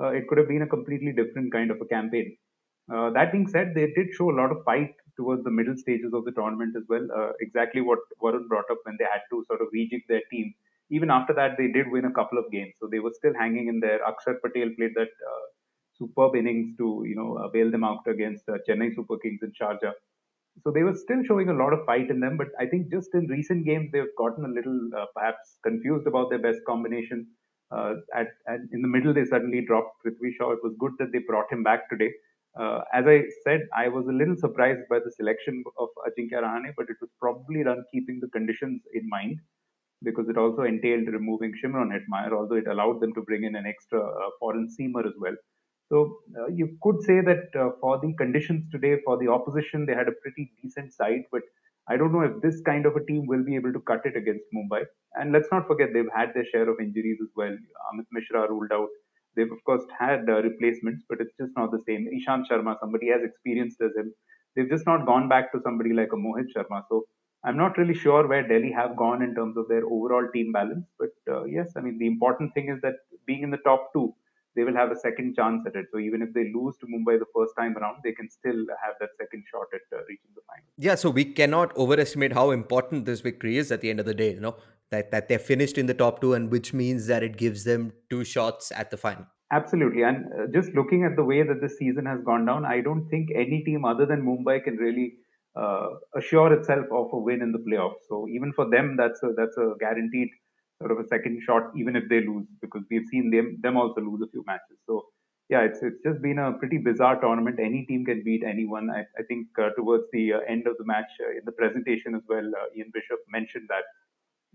uh, 0.00 0.10
it 0.10 0.26
could 0.28 0.38
have 0.38 0.48
been 0.48 0.62
a 0.62 0.66
completely 0.66 1.12
different 1.12 1.52
kind 1.52 1.70
of 1.70 1.80
a 1.80 1.86
campaign. 1.86 2.36
Uh, 2.92 3.10
that 3.10 3.32
being 3.32 3.46
said, 3.46 3.72
they 3.74 3.92
did 3.92 4.12
show 4.12 4.30
a 4.30 4.38
lot 4.40 4.50
of 4.50 4.64
fight 4.64 4.94
towards 5.16 5.44
the 5.44 5.50
middle 5.50 5.76
stages 5.76 6.12
of 6.12 6.24
the 6.24 6.32
tournament 6.32 6.74
as 6.76 6.84
well. 6.88 7.06
Uh, 7.16 7.32
exactly 7.40 7.80
what 7.80 8.00
Varun 8.22 8.48
brought 8.48 8.70
up 8.70 8.78
when 8.84 8.96
they 8.98 9.04
had 9.04 9.22
to 9.30 9.44
sort 9.46 9.60
of 9.60 9.68
rejig 9.74 10.02
their 10.08 10.22
team. 10.30 10.54
Even 10.90 11.10
after 11.10 11.32
that, 11.34 11.56
they 11.56 11.68
did 11.68 11.88
win 11.90 12.06
a 12.06 12.12
couple 12.12 12.38
of 12.38 12.50
games, 12.50 12.74
so 12.80 12.88
they 12.88 12.98
were 12.98 13.12
still 13.12 13.34
hanging 13.34 13.68
in 13.68 13.78
there. 13.78 14.00
Akshar 14.00 14.40
Patel 14.42 14.70
played 14.76 14.94
that 14.96 15.12
uh, 15.32 15.46
superb 15.92 16.34
innings 16.34 16.76
to 16.78 17.04
you 17.06 17.14
know 17.14 17.48
bail 17.52 17.70
them 17.70 17.84
out 17.84 18.06
against 18.08 18.48
uh, 18.48 18.58
Chennai 18.68 18.94
Super 18.94 19.18
Kings 19.18 19.40
in 19.42 19.52
Sharjah. 19.52 19.92
So 20.62 20.70
they 20.70 20.82
were 20.82 20.94
still 20.94 21.22
showing 21.24 21.48
a 21.48 21.54
lot 21.54 21.72
of 21.72 21.86
fight 21.86 22.10
in 22.10 22.20
them, 22.20 22.36
but 22.36 22.48
I 22.58 22.66
think 22.66 22.90
just 22.90 23.14
in 23.14 23.26
recent 23.26 23.64
games 23.64 23.90
they've 23.92 24.14
gotten 24.18 24.44
a 24.44 24.48
little 24.48 24.90
uh, 24.96 25.06
perhaps 25.14 25.58
confused 25.62 26.06
about 26.06 26.30
their 26.30 26.38
best 26.38 26.60
combination 26.66 27.28
uh, 27.70 27.94
at, 28.14 28.28
at, 28.48 28.60
in 28.72 28.82
the 28.82 28.88
middle 28.88 29.14
they 29.14 29.24
suddenly 29.24 29.64
dropped 29.66 30.04
Prithvi 30.04 30.32
Shaw. 30.36 30.52
It 30.52 30.60
was 30.62 30.74
good 30.78 30.92
that 30.98 31.12
they 31.12 31.20
brought 31.20 31.52
him 31.52 31.62
back 31.62 31.88
today. 31.88 32.10
Uh, 32.58 32.80
as 32.92 33.06
I 33.06 33.22
said, 33.44 33.60
I 33.76 33.88
was 33.88 34.06
a 34.08 34.12
little 34.12 34.36
surprised 34.36 34.80
by 34.90 34.98
the 34.98 35.12
selection 35.12 35.62
of 35.78 35.88
Ajinkya 36.08 36.42
Rahane, 36.42 36.72
but 36.76 36.86
it 36.90 36.96
was 37.00 37.10
probably 37.20 37.62
done 37.62 37.84
keeping 37.92 38.18
the 38.20 38.28
conditions 38.28 38.82
in 38.92 39.08
mind 39.08 39.38
because 40.02 40.28
it 40.28 40.38
also 40.38 40.62
entailed 40.62 41.06
removing 41.08 41.52
Shimron 41.62 41.90
Hetmyer, 41.92 42.32
although 42.32 42.56
it 42.56 42.66
allowed 42.66 43.00
them 43.00 43.14
to 43.14 43.22
bring 43.22 43.44
in 43.44 43.54
an 43.54 43.66
extra 43.66 44.00
uh, 44.02 44.30
foreign 44.40 44.68
seamer 44.68 45.06
as 45.06 45.12
well. 45.18 45.36
So 45.90 46.18
uh, 46.38 46.46
you 46.48 46.76
could 46.82 47.02
say 47.02 47.20
that 47.20 47.54
uh, 47.54 47.70
for 47.80 47.98
the 48.00 48.14
conditions 48.16 48.64
today, 48.70 48.96
for 49.04 49.18
the 49.18 49.28
opposition, 49.28 49.86
they 49.86 49.94
had 49.94 50.08
a 50.08 50.12
pretty 50.22 50.52
decent 50.62 50.92
side, 50.92 51.22
but 51.30 51.42
I 51.90 51.96
don't 51.96 52.12
know 52.12 52.22
if 52.22 52.40
this 52.42 52.60
kind 52.62 52.86
of 52.86 52.94
a 52.96 53.04
team 53.04 53.26
will 53.26 53.44
be 53.44 53.56
able 53.56 53.72
to 53.72 53.80
cut 53.80 54.02
it 54.04 54.16
against 54.16 54.44
Mumbai. 54.56 54.82
And 55.14 55.32
let's 55.32 55.48
not 55.50 55.66
forget 55.66 55.88
they've 55.92 56.14
had 56.14 56.32
their 56.34 56.46
share 56.52 56.68
of 56.70 56.80
injuries 56.80 57.18
as 57.20 57.30
well. 57.36 57.56
Amit 57.92 58.06
Mishra 58.12 58.48
ruled 58.48 58.72
out. 58.72 58.88
They've 59.36 59.50
of 59.50 59.62
course 59.64 59.82
had 59.98 60.28
uh, 60.28 60.42
replacements, 60.42 61.04
but 61.08 61.20
it's 61.20 61.36
just 61.40 61.52
not 61.56 61.72
the 61.72 61.82
same. 61.86 62.06
Ishant 62.18 62.44
Sharma, 62.50 62.78
somebody 62.80 63.10
as 63.10 63.22
experienced 63.24 63.80
as 63.80 63.90
him, 63.96 64.12
they've 64.54 64.68
just 64.68 64.86
not 64.86 65.06
gone 65.06 65.28
back 65.28 65.52
to 65.52 65.60
somebody 65.64 65.92
like 65.92 66.12
a 66.12 66.16
Mohit 66.16 66.46
Sharma. 66.56 66.82
So 66.88 67.04
I'm 67.44 67.56
not 67.56 67.78
really 67.78 67.94
sure 67.94 68.26
where 68.28 68.46
Delhi 68.46 68.72
have 68.72 68.96
gone 68.96 69.22
in 69.22 69.34
terms 69.34 69.56
of 69.56 69.68
their 69.68 69.84
overall 69.84 70.28
team 70.32 70.52
balance. 70.52 70.86
But 70.98 71.10
uh, 71.28 71.44
yes, 71.44 71.72
I 71.76 71.80
mean 71.80 71.98
the 71.98 72.06
important 72.06 72.54
thing 72.54 72.68
is 72.68 72.80
that 72.82 72.94
being 73.26 73.42
in 73.42 73.50
the 73.50 73.64
top 73.68 73.92
two, 73.92 74.14
they 74.56 74.64
will 74.64 74.74
have 74.74 74.90
a 74.90 74.96
second 74.96 75.36
chance 75.36 75.62
at 75.66 75.76
it. 75.76 75.86
So 75.92 75.98
even 75.98 76.22
if 76.22 76.32
they 76.34 76.52
lose 76.54 76.76
to 76.78 76.86
Mumbai 76.86 77.18
the 77.18 77.26
first 77.34 77.54
time 77.58 77.76
around, 77.76 77.98
they 78.02 78.12
can 78.12 78.28
still 78.30 78.66
have 78.84 78.94
that 79.00 79.10
second 79.18 79.44
shot 79.50 79.66
at 79.72 79.80
uh, 79.96 80.02
reaching 80.08 80.30
the 80.34 80.42
final. 80.46 80.64
Yeah, 80.76 80.94
so 80.94 81.10
we 81.10 81.24
cannot 81.24 81.76
overestimate 81.76 82.32
how 82.32 82.50
important 82.50 83.06
this 83.06 83.20
victory 83.20 83.56
is 83.56 83.70
at 83.70 83.80
the 83.80 83.90
end 83.90 84.00
of 84.00 84.06
the 84.06 84.14
day. 84.14 84.34
You 84.34 84.40
know 84.40 84.56
that 84.90 85.10
that 85.12 85.28
they're 85.28 85.38
finished 85.38 85.78
in 85.78 85.86
the 85.86 85.94
top 85.94 86.20
two, 86.20 86.34
and 86.34 86.50
which 86.50 86.72
means 86.72 87.06
that 87.06 87.22
it 87.22 87.36
gives 87.36 87.64
them 87.64 87.92
two 88.08 88.24
shots 88.24 88.72
at 88.72 88.90
the 88.90 88.96
final. 88.96 89.26
Absolutely, 89.52 90.02
and 90.02 90.26
uh, 90.26 90.46
just 90.52 90.72
looking 90.74 91.04
at 91.04 91.16
the 91.16 91.24
way 91.24 91.42
that 91.42 91.60
this 91.60 91.76
season 91.78 92.06
has 92.06 92.20
gone 92.24 92.44
down, 92.44 92.64
I 92.64 92.80
don't 92.80 93.08
think 93.08 93.30
any 93.34 93.62
team 93.64 93.84
other 93.84 94.06
than 94.06 94.22
Mumbai 94.22 94.62
can 94.62 94.76
really 94.76 95.14
uh, 95.56 95.88
assure 96.16 96.52
itself 96.52 96.86
of 96.92 97.08
a 97.12 97.18
win 97.18 97.42
in 97.42 97.50
the 97.52 97.58
playoffs. 97.58 98.06
So 98.08 98.28
even 98.28 98.52
for 98.52 98.70
them, 98.70 98.96
that's 98.96 99.22
a 99.22 99.32
that's 99.36 99.56
a 99.56 99.74
guaranteed 99.80 100.28
sort 100.80 100.92
of 100.92 100.98
a 100.98 101.06
second 101.08 101.42
shot, 101.42 101.70
even 101.76 101.96
if 101.96 102.08
they 102.08 102.20
lose, 102.20 102.46
because 102.60 102.82
we've 102.90 103.06
seen 103.06 103.30
them 103.30 103.58
them 103.62 103.76
also 103.76 104.00
lose 104.00 104.22
a 104.22 104.30
few 104.30 104.44
matches. 104.46 104.78
So 104.86 105.06
yeah, 105.48 105.62
it's 105.62 105.82
it's 105.82 106.02
just 106.02 106.22
been 106.22 106.38
a 106.38 106.52
pretty 106.52 106.78
bizarre 106.78 107.20
tournament. 107.20 107.58
Any 107.60 107.84
team 107.86 108.04
can 108.04 108.22
beat 108.24 108.44
anyone. 108.44 108.90
I, 108.90 109.00
I 109.18 109.22
think 109.28 109.48
uh, 109.58 109.70
towards 109.76 110.04
the 110.12 110.34
uh, 110.34 110.38
end 110.48 110.66
of 110.66 110.76
the 110.78 110.84
match 110.84 111.10
uh, 111.20 111.30
in 111.30 111.44
the 111.44 111.52
presentation 111.52 112.14
as 112.14 112.22
well, 112.28 112.46
uh, 112.60 112.66
Ian 112.76 112.90
Bishop 112.94 113.18
mentioned 113.28 113.68
that, 113.68 113.84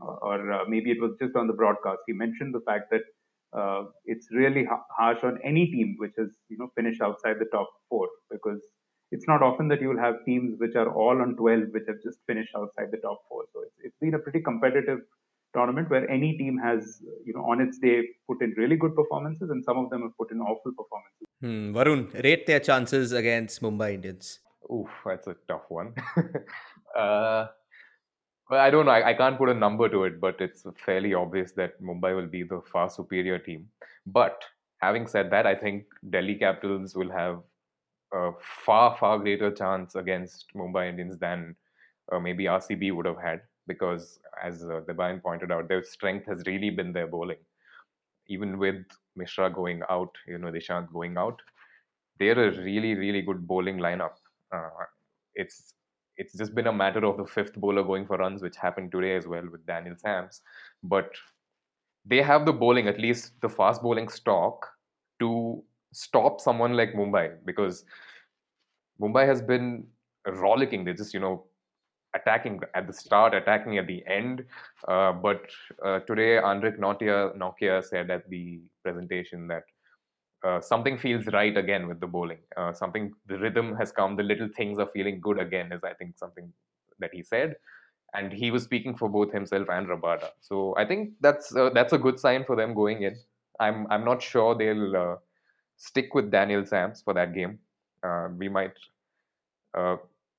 or 0.01 0.51
uh, 0.51 0.65
maybe 0.67 0.91
it 0.91 1.01
was 1.01 1.15
just 1.21 1.35
on 1.35 1.47
the 1.47 1.53
broadcast. 1.53 1.99
He 2.07 2.13
mentioned 2.13 2.53
the 2.53 2.61
fact 2.61 2.91
that 2.91 3.01
uh, 3.53 3.83
it's 4.05 4.27
really 4.31 4.65
ha- 4.65 4.85
harsh 4.97 5.23
on 5.23 5.39
any 5.43 5.67
team 5.67 5.95
which 5.97 6.13
has 6.17 6.29
you 6.49 6.57
know 6.57 6.69
finished 6.75 7.01
outside 7.01 7.37
the 7.39 7.49
top 7.51 7.69
four 7.89 8.07
because 8.31 8.61
it's 9.11 9.27
not 9.27 9.41
often 9.41 9.67
that 9.69 9.81
you 9.81 9.89
will 9.89 9.99
have 9.99 10.25
teams 10.25 10.55
which 10.59 10.75
are 10.75 10.91
all 10.93 11.21
on 11.21 11.35
12 11.35 11.65
which 11.71 11.85
have 11.87 12.01
just 12.03 12.19
finished 12.27 12.53
outside 12.55 12.89
the 12.91 12.97
top 12.97 13.21
four. 13.29 13.43
So 13.53 13.61
it's, 13.61 13.75
it's 13.83 13.97
been 14.01 14.15
a 14.15 14.19
pretty 14.19 14.41
competitive 14.41 14.99
tournament 15.55 15.89
where 15.89 16.09
any 16.09 16.37
team 16.37 16.57
has, 16.63 17.01
you 17.25 17.33
know, 17.33 17.43
on 17.51 17.61
its 17.65 17.79
day 17.79 17.95
put 18.27 18.41
in 18.41 18.53
really 18.57 18.75
good 18.75 18.95
performances 18.95 19.49
and 19.49 19.63
some 19.63 19.77
of 19.83 19.89
them 19.89 20.01
have 20.03 20.15
put 20.17 20.31
in 20.31 20.39
awful 20.39 20.71
performances. 20.79 21.27
Hmm. 21.41 21.75
Varun, 21.75 22.23
rate 22.23 22.45
their 22.45 22.59
chances 22.59 23.11
against 23.11 23.61
Mumbai 23.61 23.93
Indians. 23.95 24.39
Oof, 24.71 24.89
that's 25.05 25.27
a 25.27 25.35
tough 25.47 25.65
one. 25.69 25.93
uh, 26.97 27.47
well, 28.49 28.59
I 28.59 28.69
don't 28.69 28.85
know. 28.85 28.91
I, 28.91 29.09
I, 29.09 29.13
can't 29.13 29.37
put 29.37 29.49
a 29.49 29.53
number 29.53 29.89
to 29.89 30.03
it, 30.03 30.19
but 30.19 30.39
it's 30.39 30.65
fairly 30.85 31.13
obvious 31.13 31.51
that 31.53 31.81
Mumbai 31.81 32.15
will 32.15 32.27
be 32.27 32.43
the 32.43 32.61
far 32.71 32.89
superior 32.89 33.39
team. 33.39 33.67
But 34.05 34.43
having 34.81 35.07
said 35.07 35.31
that, 35.31 35.47
I 35.47 35.55
think 35.55 35.85
Delhi 36.09 36.35
Capitals 36.35 36.95
will 36.95 37.11
have 37.11 37.41
a 38.13 38.31
far, 38.65 38.95
far 38.97 39.19
greater 39.19 39.51
chance 39.51 39.95
against 39.95 40.45
Mumbai 40.55 40.89
Indians 40.89 41.17
than 41.17 41.55
uh, 42.11 42.19
maybe 42.19 42.45
RCB 42.45 42.95
would 42.95 43.05
have 43.05 43.21
had 43.21 43.41
because, 43.67 44.19
as 44.43 44.63
uh, 44.63 44.81
Deban 44.87 45.21
pointed 45.21 45.51
out, 45.51 45.67
their 45.67 45.83
strength 45.83 46.25
has 46.27 46.43
really 46.45 46.69
been 46.69 46.93
their 46.93 47.07
bowling. 47.07 47.37
Even 48.27 48.57
with 48.57 48.85
Mishra 49.15 49.49
going 49.49 49.81
out, 49.89 50.15
you 50.27 50.37
know, 50.37 50.51
Dishant 50.51 50.91
going 50.91 51.17
out, 51.17 51.41
they're 52.19 52.39
a 52.47 52.51
really, 52.63 52.95
really 52.95 53.21
good 53.21 53.47
bowling 53.47 53.77
lineup. 53.77 54.13
Uh, 54.51 54.69
it's 55.35 55.73
it's 56.17 56.33
just 56.37 56.55
been 56.55 56.67
a 56.67 56.73
matter 56.73 57.05
of 57.05 57.17
the 57.17 57.25
fifth 57.25 57.55
bowler 57.55 57.83
going 57.83 58.05
for 58.05 58.17
runs, 58.17 58.41
which 58.41 58.55
happened 58.55 58.91
today 58.91 59.15
as 59.17 59.27
well 59.27 59.43
with 59.51 59.65
Daniel 59.65 59.95
Sams. 59.97 60.41
But 60.83 61.11
they 62.05 62.21
have 62.21 62.45
the 62.45 62.53
bowling, 62.53 62.87
at 62.87 62.99
least 62.99 63.33
the 63.41 63.49
fast 63.49 63.81
bowling 63.81 64.07
stock, 64.09 64.67
to 65.19 65.63
stop 65.93 66.39
someone 66.41 66.73
like 66.73 66.93
Mumbai 66.93 67.37
because 67.45 67.85
Mumbai 69.01 69.25
has 69.25 69.41
been 69.41 69.87
rollicking. 70.25 70.83
They're 70.83 70.93
just, 70.93 71.13
you 71.13 71.19
know, 71.19 71.45
attacking 72.15 72.59
at 72.73 72.87
the 72.87 72.93
start, 72.93 73.33
attacking 73.33 73.77
at 73.77 73.87
the 73.87 74.03
end. 74.07 74.43
Uh, 74.87 75.11
but 75.11 75.41
uh, 75.85 75.99
today, 75.99 76.39
Anrich 76.51 76.79
Nortje, 76.79 77.37
Nortje 77.37 77.83
said 77.83 78.09
at 78.09 78.29
the 78.29 78.61
presentation 78.83 79.47
that 79.47 79.63
uh, 80.45 80.61
something 80.61 80.97
feels 80.97 81.25
right 81.27 81.57
again 81.57 81.87
with 81.87 81.99
the 81.99 82.07
bowling. 82.07 82.39
Uh, 82.55 82.71
something, 82.71 83.11
the 83.27 83.37
rhythm 83.37 83.75
has 83.75 83.91
come, 83.91 84.15
the 84.15 84.23
little 84.23 84.49
things 84.55 84.79
are 84.79 84.89
feeling 84.93 85.19
good 85.19 85.39
again, 85.39 85.71
is 85.71 85.81
I 85.83 85.93
think 85.93 86.17
something 86.17 86.51
that 86.99 87.11
he 87.13 87.23
said. 87.23 87.55
And 88.13 88.31
he 88.31 88.49
was 88.49 88.63
speaking 88.63 88.95
for 88.95 89.09
both 89.09 89.33
himself 89.33 89.67
and 89.69 89.87
Rabada. 89.87 90.29
So 90.39 90.73
I 90.77 90.85
think 90.85 91.13
that's 91.19 91.53
uh, 91.53 91.71
that's 91.73 91.91
a 91.91 91.97
good 91.97 92.17
sign 92.17 92.45
for 92.45 92.55
them 92.55 92.73
going 92.73 93.03
in. 93.03 93.17
I'm 93.59 93.87
I'm 93.89 94.05
not 94.05 94.21
sure 94.21 94.55
they'll 94.55 94.95
uh, 94.95 95.15
stick 95.75 96.13
with 96.13 96.31
Daniel 96.31 96.65
Sams 96.65 97.01
for 97.01 97.13
that 97.13 97.33
game. 97.33 97.59
we 98.37 98.47
might 98.47 98.71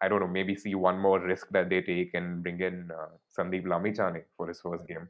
I 0.02 0.08
don't 0.08 0.20
know, 0.20 0.26
maybe 0.26 0.54
see 0.54 0.74
one 0.74 0.98
more 0.98 1.20
risk 1.20 1.48
that 1.50 1.70
they 1.70 1.80
take 1.80 2.14
and 2.14 2.42
bring 2.42 2.60
in 2.60 2.90
uh, 2.90 3.08
Sandeep 3.36 3.64
Lamichhane 3.64 4.24
for 4.36 4.48
his 4.48 4.60
first 4.60 4.86
game. 4.86 5.08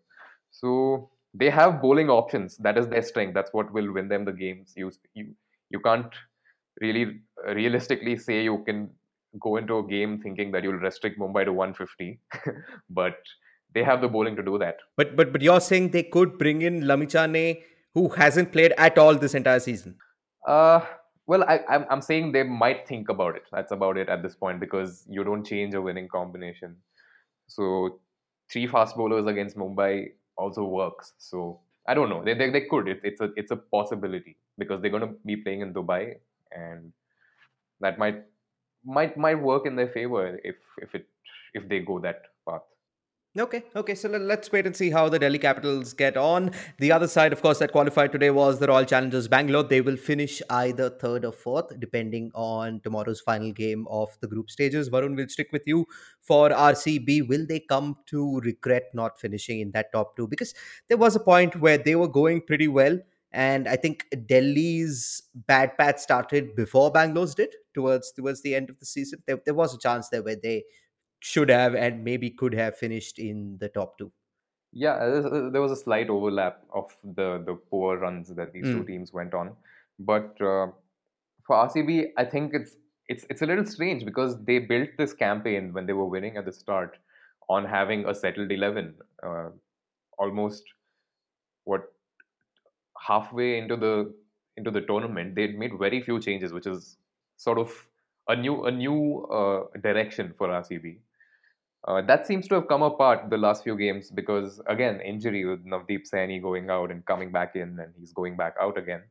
So 0.51 1.11
they 1.35 1.51
have 1.51 1.83
bowling 1.83 2.09
options. 2.09 2.57
That 2.59 2.79
is 2.79 2.89
their 2.89 3.03
strength. 3.03 3.35
That's 3.35 3.53
what 3.53 3.73
will 3.73 3.93
win 3.93 4.09
them 4.09 4.25
the 4.25 4.33
games. 4.33 4.75
You 4.77 4.93
you 5.15 5.35
you 5.71 5.81
can't 5.81 6.15
really 6.81 7.21
realistically 7.47 8.17
say 8.17 8.45
you 8.45 8.63
can 8.65 8.91
go 9.41 9.57
into 9.57 9.79
a 9.79 9.87
game 9.87 10.21
thinking 10.23 10.53
that 10.53 10.63
you'll 10.63 10.75
restrict 10.75 11.19
Mumbai 11.19 11.45
to 11.45 11.53
150, 11.53 12.21
but 12.91 13.17
they 13.75 13.83
have 13.83 14.01
the 14.01 14.09
bowling 14.09 14.37
to 14.37 14.43
do 14.43 14.59
that. 14.59 14.77
But 14.97 15.17
but 15.17 15.33
but 15.33 15.43
you're 15.43 15.61
saying 15.61 15.91
they 15.91 16.05
could 16.05 16.39
bring 16.39 16.63
in 16.63 16.83
Lamichhane, 16.83 17.63
who 17.95 18.09
hasn't 18.11 18.53
played 18.53 18.73
at 18.79 18.99
all 18.99 19.15
this 19.15 19.35
entire 19.35 19.61
season. 19.61 19.97
Uh 20.47 20.81
well, 21.27 21.43
I, 21.45 21.61
I'm 21.69 21.85
I'm 21.91 22.03
saying 22.03 22.33
they 22.33 22.43
might 22.43 22.87
think 22.87 23.09
about 23.09 23.37
it. 23.37 23.45
That's 23.53 23.73
about 23.73 23.97
it 23.97 24.09
at 24.09 24.23
this 24.23 24.35
point 24.35 24.61
because 24.61 25.05
you 25.09 25.25
don't 25.25 25.45
change 25.45 25.75
a 25.75 25.83
winning 25.83 26.09
combination. 26.09 26.77
So 27.49 28.01
three 28.53 28.67
fast 28.67 28.97
bowlers 28.97 29.27
against 29.27 29.57
Mumbai 29.57 30.13
also 30.37 30.65
works. 30.65 31.15
So 31.19 31.61
I 31.89 31.95
don't 31.95 32.09
know. 32.09 32.25
They 32.25 32.35
they, 32.35 32.51
they 32.51 32.63
could. 32.63 32.89
It, 32.89 33.01
it's 33.05 33.21
a 33.21 33.31
it's 33.37 33.51
a 33.51 33.57
possibility 33.57 34.37
because 34.59 34.81
they're 34.81 34.91
going 34.91 35.09
to 35.09 35.15
be 35.27 35.37
playing 35.37 35.63
in 35.63 35.75
Dubai, 35.75 36.17
and 36.53 36.93
that 37.81 37.99
might 37.99 38.25
might 38.85 39.17
might 39.17 39.41
work 39.43 39.67
in 39.67 39.77
their 39.77 39.89
favor 39.89 40.39
if 40.45 40.57
if 40.79 40.95
it 40.95 41.07
if 41.55 41.69
they 41.69 41.81
go 41.81 41.99
that 42.01 42.23
path. 42.49 42.63
Okay, 43.39 43.65
okay. 43.75 43.95
So 43.95 44.09
let's 44.09 44.51
wait 44.51 44.65
and 44.65 44.75
see 44.75 44.89
how 44.89 45.11
the 45.11 45.19
Delhi 45.19 45.39
Capitals 45.39 45.93
get 45.93 46.17
on. 46.17 46.53
The 46.79 46.91
other 46.91 47.07
side, 47.07 47.35
of 47.35 47.43
course, 47.43 47.59
that 47.59 47.71
qualified 47.71 48.11
today 48.11 48.31
was 48.31 48.59
the 48.59 48.69
Royal 48.69 48.87
Challengers 48.87 49.29
Bangalore. 49.29 49.63
They 49.63 49.83
will 49.83 49.99
finish 49.99 50.41
either 50.49 50.89
third 50.89 51.27
or 51.27 51.33
fourth, 51.33 51.79
depending 51.79 52.31
on 52.35 52.81
tomorrow's 52.81 53.21
final 53.21 53.53
game 53.53 53.87
of 53.91 54.09
the 54.23 54.27
group 54.27 54.49
stages. 54.49 54.89
Varun 54.89 55.17
will 55.17 55.29
stick 55.29 55.49
with 55.53 55.65
you 55.67 55.85
for 56.23 56.49
RCB. 56.49 57.29
Will 57.29 57.45
they 57.47 57.61
come 57.61 57.97
to 58.07 58.41
regret 58.41 58.85
not 58.95 59.21
finishing 59.21 59.61
in 59.61 59.71
that 59.73 59.93
top 59.93 60.17
two? 60.17 60.27
Because 60.27 60.55
there 60.89 60.97
was 60.97 61.15
a 61.15 61.21
point 61.21 61.61
where 61.61 61.77
they 61.77 61.95
were 61.95 62.09
going 62.09 62.41
pretty 62.41 62.69
well. 62.69 62.99
And 63.33 63.69
I 63.69 63.77
think 63.77 64.07
Delhi's 64.25 65.25
bad 65.35 65.77
patch 65.77 65.99
started 65.99 66.57
before 66.57 66.91
Bangalore's 66.91 67.35
did 67.35 67.55
towards 67.75 68.13
towards 68.13 68.41
the 68.41 68.55
end 68.55 68.71
of 68.71 68.79
the 68.79 68.87
season. 68.87 69.23
There, 69.27 69.39
there 69.45 69.53
was 69.53 69.75
a 69.75 69.79
chance 69.79 70.09
there 70.09 70.23
where 70.23 70.37
they 70.43 70.65
should 71.21 71.49
have 71.49 71.75
and 71.75 72.05
maybe 72.05 72.31
could 72.31 72.55
have 72.55 72.77
finished 72.77 73.19
in 73.19 73.57
the 73.61 73.69
top 73.69 73.99
two. 73.99 74.13
Yeah, 74.73 74.95
uh, 74.95 75.51
there 75.51 75.63
was 75.63 75.73
a 75.73 75.77
slight 75.77 76.11
overlap 76.11 76.63
of 76.75 76.95
the 77.03 77.43
the 77.47 77.55
poor 77.55 77.99
runs 77.99 78.35
that 78.35 78.53
these 78.53 78.67
mm. 78.67 78.75
two 78.75 78.85
teams 78.85 79.13
went 79.13 79.33
on, 79.33 79.53
but 79.99 80.41
uh, 80.41 80.67
for 81.47 81.57
RCB, 81.57 82.09
I 82.19 82.25
think 82.25 82.53
it's 82.53 82.77
it's 83.09 83.25
it's 83.31 83.43
a 83.43 83.47
little 83.47 83.65
strange 83.65 84.05
because 84.05 84.37
they 84.45 84.59
built 84.59 84.91
this 84.99 85.15
campaign 85.15 85.73
when 85.73 85.87
they 85.87 85.93
were 85.93 86.07
winning 86.07 86.37
at 86.37 86.45
the 86.45 86.53
start 86.53 86.99
on 87.49 87.65
having 87.65 88.07
a 88.07 88.15
settled 88.15 88.53
eleven, 88.53 88.95
uh, 89.23 89.49
almost 90.19 90.65
what 91.65 91.93
halfway 93.01 93.59
into 93.59 93.77
the 93.77 94.13
into 94.57 94.71
the 94.71 94.81
tournament 94.81 95.35
they'd 95.35 95.59
made 95.59 95.79
very 95.79 96.03
few 96.03 96.21
changes, 96.21 96.53
which 96.53 96.67
is 96.67 96.97
sort 97.37 97.59
of 97.59 97.73
a 98.29 98.37
new 98.37 98.65
a 98.65 98.71
new 98.71 99.25
uh, 99.27 99.65
direction 99.81 100.35
for 100.37 100.49
RCB. 100.49 100.99
Uh, 101.87 102.03
that 102.03 102.27
seems 102.27 102.49
to 102.49 102.55
have 102.57 102.67
come 102.67 102.83
apart 102.83 103.31
the 103.31 103.37
last 103.37 103.63
few 103.63 103.77
games 103.77 104.11
because 104.11 104.61
again 104.67 105.01
injury 105.01 105.45
with 105.45 105.65
Navdeep 105.65 106.11
Saini 106.13 106.43
going 106.43 106.69
out 106.69 106.91
and 106.91 107.05
coming 107.07 107.31
back 107.31 107.55
in 107.55 107.79
and 107.79 107.93
he's 107.99 108.13
going 108.13 108.37
back 108.37 108.55
out 108.61 108.77
again. 108.77 109.03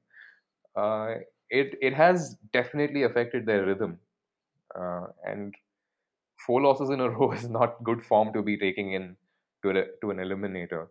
Uh, 0.75 1.15
it 1.50 1.77
it 1.82 1.94
has 1.94 2.36
definitely 2.51 3.03
affected 3.03 3.46
their 3.46 3.65
rhythm, 3.65 3.98
uh, 4.77 5.08
and 5.25 5.55
four 6.46 6.62
losses 6.62 6.89
in 6.89 7.00
a 7.00 7.10
row 7.17 7.32
is 7.32 7.48
not 7.48 7.82
good 7.84 8.03
form 8.03 8.34
to 8.34 8.41
be 8.41 8.58
taking 8.58 8.94
in 8.94 9.15
to 9.63 9.70
a, 9.70 9.86
to 10.01 10.12
an 10.12 10.17
eliminator. 10.17 10.88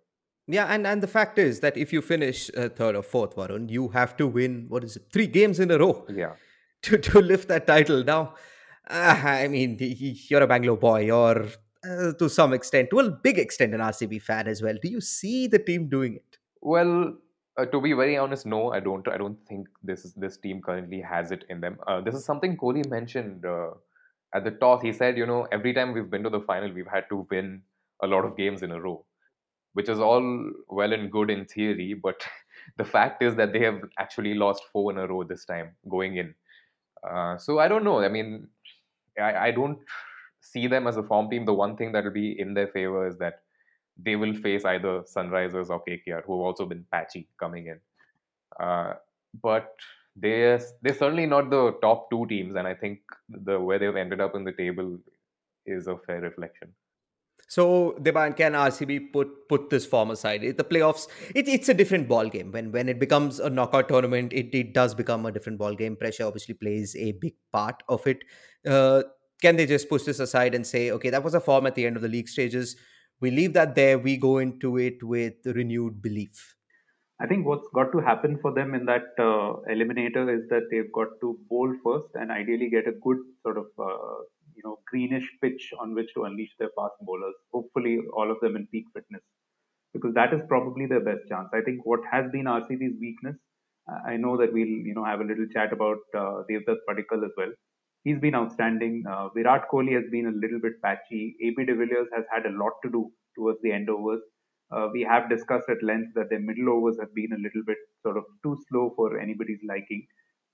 Yeah, 0.46 0.66
and, 0.66 0.86
and 0.86 1.02
the 1.02 1.06
fact 1.06 1.38
is 1.38 1.60
that 1.60 1.76
if 1.76 1.92
you 1.92 2.02
finish 2.02 2.50
uh, 2.56 2.68
third 2.68 2.96
or 2.96 3.02
fourth, 3.02 3.34
Varun, 3.34 3.70
you 3.70 3.88
have 3.88 4.14
to 4.18 4.26
win 4.26 4.66
what 4.68 4.84
is 4.84 4.96
it, 4.96 5.06
three 5.10 5.26
games 5.26 5.58
in 5.58 5.70
a 5.70 5.78
row. 5.78 6.06
Yeah. 6.08 6.32
To 6.84 6.98
to 6.98 7.20
lift 7.22 7.48
that 7.48 7.66
title 7.66 8.04
now. 8.04 8.34
I 8.86 9.48
mean, 9.48 9.78
you're 9.80 10.42
a 10.42 10.46
Bangalore 10.46 10.76
boy. 10.76 11.06
You're 11.06 11.46
uh, 11.88 12.12
to 12.14 12.28
some 12.28 12.52
extent, 12.52 12.90
to 12.90 13.00
a 13.00 13.10
big 13.10 13.38
extent, 13.38 13.74
an 13.74 13.80
RCB 13.80 14.22
fan 14.22 14.48
as 14.48 14.62
well. 14.62 14.74
Do 14.82 14.88
you 14.88 15.00
see 15.00 15.46
the 15.46 15.58
team 15.58 15.88
doing 15.88 16.14
it? 16.16 16.38
Well, 16.60 17.14
uh, 17.56 17.66
to 17.66 17.80
be 17.80 17.92
very 17.92 18.16
honest, 18.16 18.46
no, 18.46 18.72
I 18.72 18.80
don't. 18.80 19.06
I 19.08 19.16
don't 19.16 19.38
think 19.46 19.68
this 19.82 20.04
is, 20.04 20.14
this 20.14 20.36
team 20.36 20.60
currently 20.62 21.00
has 21.00 21.30
it 21.30 21.44
in 21.48 21.60
them. 21.60 21.78
Uh, 21.86 22.00
this 22.00 22.14
is 22.14 22.24
something 22.24 22.56
Kohli 22.56 22.88
mentioned 22.88 23.44
uh, 23.44 23.70
at 24.34 24.44
the 24.44 24.50
toss. 24.50 24.82
He 24.82 24.92
said, 24.92 25.16
you 25.16 25.26
know, 25.26 25.46
every 25.52 25.72
time 25.72 25.92
we've 25.92 26.10
been 26.10 26.24
to 26.24 26.30
the 26.30 26.40
final, 26.40 26.72
we've 26.72 26.86
had 26.86 27.08
to 27.10 27.26
win 27.30 27.62
a 28.02 28.06
lot 28.06 28.24
of 28.24 28.36
games 28.36 28.62
in 28.62 28.72
a 28.72 28.80
row, 28.80 29.04
which 29.74 29.88
is 29.88 30.00
all 30.00 30.50
well 30.68 30.92
and 30.92 31.12
good 31.12 31.30
in 31.30 31.44
theory, 31.44 31.94
but 31.94 32.26
the 32.76 32.84
fact 32.84 33.22
is 33.22 33.36
that 33.36 33.52
they 33.52 33.62
have 33.62 33.82
actually 33.98 34.34
lost 34.34 34.64
four 34.72 34.90
in 34.90 34.98
a 34.98 35.06
row 35.06 35.22
this 35.22 35.44
time 35.44 35.76
going 35.88 36.16
in. 36.16 36.34
Uh, 37.08 37.36
so 37.36 37.58
I 37.58 37.68
don't 37.68 37.84
know. 37.84 38.00
I 38.00 38.08
mean, 38.08 38.48
I, 39.20 39.48
I 39.48 39.50
don't 39.50 39.78
see 40.44 40.66
them 40.66 40.86
as 40.86 40.96
a 40.96 41.02
form 41.02 41.30
team, 41.30 41.44
the 41.44 41.54
one 41.54 41.76
thing 41.76 41.92
that 41.92 42.04
will 42.04 42.10
be 42.10 42.38
in 42.38 42.54
their 42.54 42.68
favor 42.68 43.06
is 43.06 43.16
that 43.18 43.40
they 43.96 44.16
will 44.16 44.34
face 44.34 44.64
either 44.64 45.02
Sunrisers 45.02 45.70
or 45.70 45.82
KKR, 45.84 46.22
who 46.24 46.38
have 46.38 46.46
also 46.46 46.66
been 46.66 46.84
patchy 46.92 47.28
coming 47.38 47.68
in. 47.68 47.80
Uh, 48.58 48.94
but 49.42 49.74
they're 50.16 50.60
they're 50.82 50.94
certainly 50.94 51.26
not 51.26 51.50
the 51.50 51.72
top 51.80 52.10
two 52.10 52.26
teams, 52.26 52.54
and 52.54 52.68
I 52.68 52.74
think 52.74 53.00
the 53.28 53.58
where 53.58 53.78
they've 53.78 53.96
ended 53.96 54.20
up 54.20 54.34
in 54.34 54.44
the 54.44 54.52
table 54.52 54.98
is 55.66 55.86
a 55.86 55.96
fair 56.06 56.20
reflection. 56.20 56.68
So 57.48 57.96
Deban, 58.00 58.36
can 58.36 58.52
RCB 58.52 59.12
put 59.12 59.48
put 59.48 59.70
this 59.70 59.86
form 59.86 60.10
aside? 60.10 60.42
The 60.42 60.64
playoffs, 60.64 61.08
it, 61.34 61.48
it's 61.48 61.68
a 61.68 61.74
different 61.74 62.08
ball 62.08 62.28
game. 62.28 62.52
When 62.52 62.70
when 62.72 62.88
it 62.88 63.00
becomes 63.00 63.40
a 63.40 63.50
knockout 63.50 63.88
tournament, 63.88 64.32
it, 64.32 64.54
it 64.54 64.72
does 64.72 64.94
become 64.94 65.26
a 65.26 65.32
different 65.32 65.58
ball 65.58 65.74
game. 65.74 65.96
Pressure 65.96 66.24
obviously 66.24 66.54
plays 66.54 66.96
a 66.96 67.12
big 67.12 67.34
part 67.52 67.82
of 67.88 68.06
it. 68.06 68.24
Uh, 68.66 69.02
can 69.44 69.56
they 69.56 69.66
just 69.66 69.90
push 69.90 70.04
this 70.04 70.20
aside 70.20 70.54
and 70.54 70.66
say, 70.66 70.90
okay, 70.90 71.10
that 71.10 71.22
was 71.22 71.34
a 71.34 71.40
form 71.40 71.66
at 71.66 71.74
the 71.74 71.86
end 71.86 71.96
of 71.96 72.02
the 72.02 72.12
league 72.16 72.28
stages. 72.28 72.76
We 73.20 73.30
leave 73.30 73.52
that 73.54 73.74
there. 73.74 73.98
We 73.98 74.16
go 74.16 74.38
into 74.38 74.76
it 74.78 75.02
with 75.02 75.34
renewed 75.44 76.00
belief. 76.00 76.54
I 77.20 77.26
think 77.26 77.46
what's 77.46 77.68
got 77.74 77.92
to 77.92 78.00
happen 78.00 78.38
for 78.42 78.52
them 78.52 78.74
in 78.74 78.86
that 78.86 79.08
uh, 79.18 79.60
eliminator 79.74 80.24
is 80.36 80.48
that 80.48 80.64
they've 80.70 80.92
got 80.92 81.08
to 81.20 81.38
bowl 81.50 81.74
first 81.84 82.08
and 82.14 82.32
ideally 82.32 82.70
get 82.70 82.88
a 82.88 82.98
good 83.06 83.18
sort 83.42 83.58
of 83.58 83.66
uh, 83.78 84.16
you 84.56 84.62
know 84.64 84.78
greenish 84.90 85.28
pitch 85.42 85.70
on 85.80 85.94
which 85.94 86.12
to 86.14 86.24
unleash 86.24 86.54
their 86.58 86.72
fast 86.76 86.94
bowlers. 87.02 87.36
Hopefully, 87.52 87.98
all 88.16 88.30
of 88.30 88.40
them 88.40 88.56
in 88.56 88.66
peak 88.72 88.86
fitness, 88.94 89.22
because 89.92 90.14
that 90.14 90.34
is 90.34 90.40
probably 90.48 90.86
their 90.86 91.04
best 91.10 91.28
chance. 91.28 91.48
I 91.54 91.60
think 91.60 91.86
what 91.86 92.00
has 92.10 92.30
been 92.32 92.46
RCB's 92.46 92.98
weakness. 93.00 93.36
I 94.08 94.16
know 94.16 94.36
that 94.38 94.52
we'll 94.52 94.76
you 94.90 94.94
know 94.96 95.04
have 95.04 95.20
a 95.20 95.30
little 95.30 95.46
chat 95.54 95.72
about 95.72 95.98
uh, 96.16 96.42
Devdutt 96.50 96.82
Padikkal 96.88 97.24
as 97.28 97.36
well 97.36 97.52
he's 98.04 98.18
been 98.20 98.34
outstanding. 98.34 99.04
Uh, 99.08 99.28
Virat 99.30 99.68
Kohli 99.72 99.94
has 99.94 100.04
been 100.10 100.26
a 100.26 100.30
little 100.30 100.60
bit 100.60 100.80
patchy. 100.82 101.36
AB 101.42 101.64
de 101.66 101.74
Villiers 101.74 102.08
has 102.14 102.24
had 102.32 102.46
a 102.46 102.50
lot 102.56 102.72
to 102.84 102.90
do 102.90 103.12
towards 103.36 103.60
the 103.62 103.72
end 103.72 103.90
overs. 103.90 104.22
Uh, 104.70 104.88
we 104.92 105.02
have 105.02 105.28
discussed 105.28 105.68
at 105.68 105.82
length 105.82 106.12
that 106.14 106.30
their 106.30 106.40
middle 106.40 106.70
overs 106.70 106.98
have 107.00 107.14
been 107.14 107.32
a 107.32 107.42
little 107.46 107.62
bit 107.66 107.78
sort 108.02 108.16
of 108.16 108.24
too 108.42 108.56
slow 108.68 108.92
for 108.96 109.18
anybody's 109.18 109.60
liking. 109.68 110.06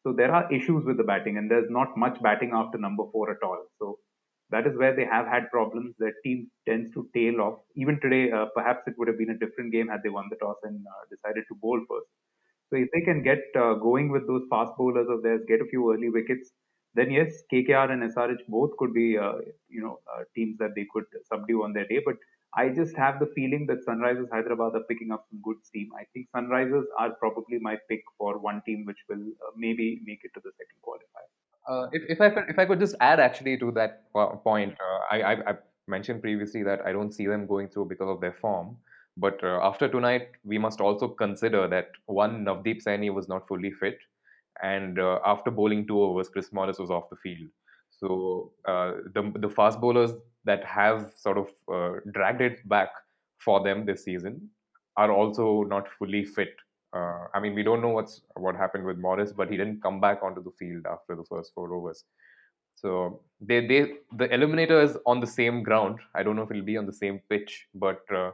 So 0.02 0.12
there 0.12 0.32
are 0.34 0.50
issues 0.52 0.84
with 0.84 0.96
the 0.96 1.04
batting, 1.04 1.36
and 1.36 1.50
there's 1.50 1.70
not 1.70 1.96
much 1.96 2.20
batting 2.22 2.52
after 2.54 2.78
number 2.78 3.04
four 3.12 3.30
at 3.30 3.42
all. 3.42 3.66
So 3.78 3.98
that 4.50 4.66
is 4.66 4.76
where 4.76 4.94
they 4.96 5.04
have 5.04 5.26
had 5.26 5.50
problems. 5.50 5.94
Their 5.98 6.14
team 6.24 6.50
tends 6.68 6.90
to 6.92 7.08
tail 7.14 7.40
off. 7.40 7.60
Even 7.76 8.00
today, 8.00 8.30
uh, 8.32 8.46
perhaps 8.54 8.86
it 8.86 8.94
would 8.98 9.08
have 9.08 9.18
been 9.18 9.30
a 9.30 9.38
different 9.38 9.72
game 9.72 9.88
had 9.88 10.02
they 10.02 10.08
won 10.08 10.26
the 10.30 10.36
toss 10.36 10.56
and 10.64 10.84
uh, 10.86 11.04
decided 11.10 11.44
to 11.48 11.54
bowl 11.60 11.80
first. 11.88 12.08
So 12.70 12.76
if 12.76 12.88
they 12.92 13.02
can 13.02 13.22
get 13.22 13.40
uh, 13.56 13.74
going 13.74 14.10
with 14.10 14.26
those 14.26 14.46
fast 14.50 14.72
bowlers 14.78 15.08
of 15.08 15.22
theirs, 15.22 15.42
get 15.48 15.60
a 15.60 15.66
few 15.66 15.92
early 15.92 16.08
wickets, 16.10 16.52
then 16.94 17.10
yes, 17.10 17.42
KKR 17.52 17.90
and 17.90 18.02
SRH 18.10 18.40
both 18.48 18.76
could 18.76 18.92
be, 18.92 19.16
uh, 19.16 19.34
you 19.68 19.82
know, 19.82 20.00
uh, 20.12 20.24
teams 20.34 20.58
that 20.58 20.74
they 20.74 20.86
could 20.92 21.04
subdue 21.32 21.62
on 21.62 21.72
their 21.72 21.86
day. 21.86 22.00
But 22.04 22.16
I 22.56 22.68
just 22.68 22.96
have 22.96 23.20
the 23.20 23.30
feeling 23.34 23.66
that 23.66 23.86
Sunrisers 23.86 24.28
Hyderabad 24.32 24.74
are 24.74 24.84
picking 24.88 25.12
up 25.12 25.24
some 25.30 25.40
good 25.42 25.56
steam. 25.62 25.90
I 25.98 26.04
think 26.12 26.26
Sunrisers 26.34 26.84
are 26.98 27.10
probably 27.12 27.58
my 27.60 27.76
pick 27.88 28.02
for 28.18 28.38
one 28.38 28.60
team 28.66 28.84
which 28.86 28.98
will 29.08 29.22
uh, 29.22 29.52
maybe 29.56 30.00
make 30.04 30.20
it 30.24 30.32
to 30.34 30.40
the 30.42 30.50
second 30.58 30.80
qualifier. 30.84 31.28
Uh, 31.68 31.88
if, 31.92 32.02
if 32.08 32.20
I 32.20 32.26
if 32.48 32.58
I 32.58 32.64
could 32.64 32.80
just 32.80 32.96
add 33.00 33.20
actually 33.20 33.56
to 33.58 33.70
that 33.72 34.12
point, 34.42 34.74
uh, 34.80 35.14
I, 35.14 35.22
I, 35.22 35.50
I 35.50 35.54
mentioned 35.86 36.22
previously 36.22 36.64
that 36.64 36.80
I 36.84 36.90
don't 36.90 37.12
see 37.12 37.26
them 37.26 37.46
going 37.46 37.68
through 37.68 37.84
because 37.84 38.08
of 38.08 38.20
their 38.20 38.32
form. 38.32 38.76
But 39.16 39.42
uh, 39.44 39.60
after 39.62 39.88
tonight, 39.88 40.28
we 40.44 40.58
must 40.58 40.80
also 40.80 41.08
consider 41.08 41.68
that 41.68 41.90
one 42.06 42.44
Navdeep 42.44 42.82
Saini 42.82 43.12
was 43.12 43.28
not 43.28 43.46
fully 43.46 43.70
fit, 43.70 43.98
and 44.62 44.98
uh, 44.98 45.18
after 45.24 45.50
bowling 45.50 45.86
two 45.86 46.00
overs, 46.02 46.28
Chris 46.28 46.52
Morris 46.52 46.78
was 46.78 46.90
off 46.90 47.10
the 47.10 47.16
field. 47.16 47.48
So 47.90 48.52
uh, 48.66 48.92
the 49.14 49.32
the 49.36 49.48
fast 49.48 49.80
bowlers 49.80 50.12
that 50.44 50.64
have 50.64 51.12
sort 51.16 51.38
of 51.38 51.48
uh, 51.72 52.00
dragged 52.12 52.40
it 52.40 52.66
back 52.68 52.90
for 53.38 53.62
them 53.62 53.84
this 53.84 54.04
season 54.04 54.48
are 54.96 55.12
also 55.12 55.64
not 55.64 55.88
fully 55.98 56.24
fit. 56.24 56.54
Uh, 56.92 57.26
I 57.34 57.40
mean, 57.40 57.54
we 57.54 57.62
don't 57.62 57.82
know 57.82 57.90
what's 57.90 58.22
what 58.34 58.56
happened 58.56 58.84
with 58.84 58.98
Morris, 58.98 59.32
but 59.32 59.50
he 59.50 59.56
didn't 59.56 59.82
come 59.82 60.00
back 60.00 60.22
onto 60.22 60.42
the 60.42 60.50
field 60.58 60.86
after 60.86 61.14
the 61.14 61.24
first 61.24 61.52
four 61.54 61.72
overs. 61.74 62.04
So 62.74 63.20
they 63.40 63.66
they 63.66 63.80
the 64.16 64.28
eliminator 64.28 64.82
is 64.82 64.96
on 65.06 65.20
the 65.20 65.26
same 65.26 65.62
ground. 65.62 65.98
I 66.14 66.22
don't 66.22 66.36
know 66.36 66.42
if 66.42 66.50
it'll 66.50 66.62
be 66.62 66.78
on 66.78 66.86
the 66.86 66.92
same 66.92 67.20
pitch, 67.28 67.66
but 67.74 68.00
uh, 68.14 68.32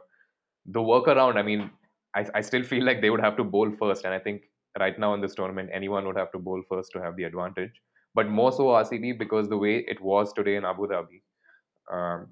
the 0.66 0.80
workaround. 0.80 1.37
I 1.37 1.42
mean, 1.42 1.71
I, 2.14 2.26
I 2.35 2.40
still 2.40 2.62
feel 2.62 2.85
like 2.85 3.00
they 3.00 3.11
would 3.11 3.21
have 3.21 3.37
to 3.37 3.45
bowl 3.45 3.71
first, 3.73 4.04
and 4.04 4.14
I 4.14 4.18
think 4.18 4.42
right 4.78 4.99
now 4.99 5.14
in 5.14 5.21
this 5.21 5.35
tournament, 5.35 5.71
anyone 5.73 6.06
would 6.06 6.16
have 6.16 6.33
to 6.33 6.38
bowl 6.38 6.62
first 6.68 6.92
to 6.92 7.02
have 7.02 7.16
the 7.16 7.25
advantage. 7.25 7.73
But 8.14 8.28
more 8.28 8.52
so 8.52 8.64
RCB 8.66 9.18
because 9.18 9.49
the 9.49 9.59
way 9.59 9.85
it 9.87 10.00
was 10.00 10.33
today 10.33 10.56
in 10.56 10.64
Abu 10.64 10.87
Dhabi, 10.87 11.21
um, 11.92 12.28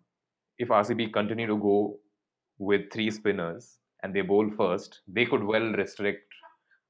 if 0.59 0.69
RCB 0.69 1.13
continue 1.13 1.47
to 1.47 1.57
go 1.57 1.99
with 2.59 2.91
three 2.93 3.11
spinners 3.11 3.79
and 4.03 4.15
they 4.15 4.23
bowl 4.23 4.51
first, 4.57 5.01
they 5.07 5.27
could 5.27 5.43
well 5.43 5.73
restrict 5.73 6.23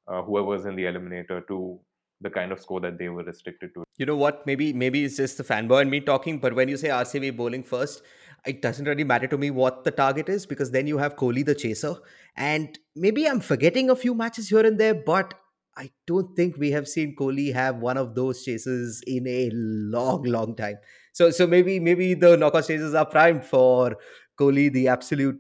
uh, 0.07 0.23
whoever's 0.23 0.67
in 0.67 0.77
the 0.77 0.85
eliminator 0.85 1.47
to 1.49 1.79
the 2.21 2.31
kind 2.31 2.53
of 2.53 2.61
score 2.61 2.81
that 2.81 2.99
they 2.99 3.09
were 3.09 3.25
restricted 3.25 3.75
to. 3.75 3.85
You 3.99 4.07
know 4.07 4.17
what? 4.17 4.47
Maybe 4.47 4.73
maybe 4.73 5.05
it's 5.05 5.17
just 5.17 5.39
the 5.39 5.45
fanboy 5.45 5.83
and 5.83 5.91
me 5.91 6.01
talking, 6.01 6.39
but 6.39 6.55
when 6.55 6.69
you 6.69 6.77
say 6.77 6.89
RCB 6.89 7.37
bowling 7.37 7.63
first, 7.63 8.03
it 8.47 8.63
doesn't 8.63 8.87
really 8.87 9.05
matter 9.05 9.27
to 9.27 9.39
me 9.39 9.51
what 9.51 9.85
the 9.85 9.91
target 9.91 10.29
is 10.29 10.47
because 10.47 10.71
then 10.71 10.87
you 10.87 10.99
have 10.99 11.17
Kohli 11.17 11.45
the 11.45 11.55
chaser. 11.55 11.97
And 12.37 12.79
maybe 12.95 13.27
I'm 13.27 13.41
forgetting 13.41 13.91
a 13.91 13.97
few 13.97 14.15
matches 14.15 14.49
here 14.49 14.67
and 14.67 14.79
there, 14.79 14.95
but 14.95 15.35
I 15.77 15.91
don't 16.07 16.37
think 16.37 16.57
we 16.57 16.71
have 16.71 16.87
seen 16.87 17.17
Kohli 17.17 17.53
have 17.53 17.77
one 17.77 17.97
of 17.97 18.15
those 18.15 18.45
chases 18.45 19.03
in 19.07 19.27
a 19.27 19.51
long, 19.53 20.23
long 20.23 20.55
time. 20.55 20.77
So 21.13 21.31
so 21.31 21.47
maybe 21.47 21.81
maybe 21.81 22.15
the 22.15 22.37
knockout 22.37 22.65
stages 22.65 22.95
are 22.95 23.07
primed 23.07 23.45
for 23.45 23.97
Kohli, 24.39 24.73
the 24.73 24.89
absolute 24.89 25.39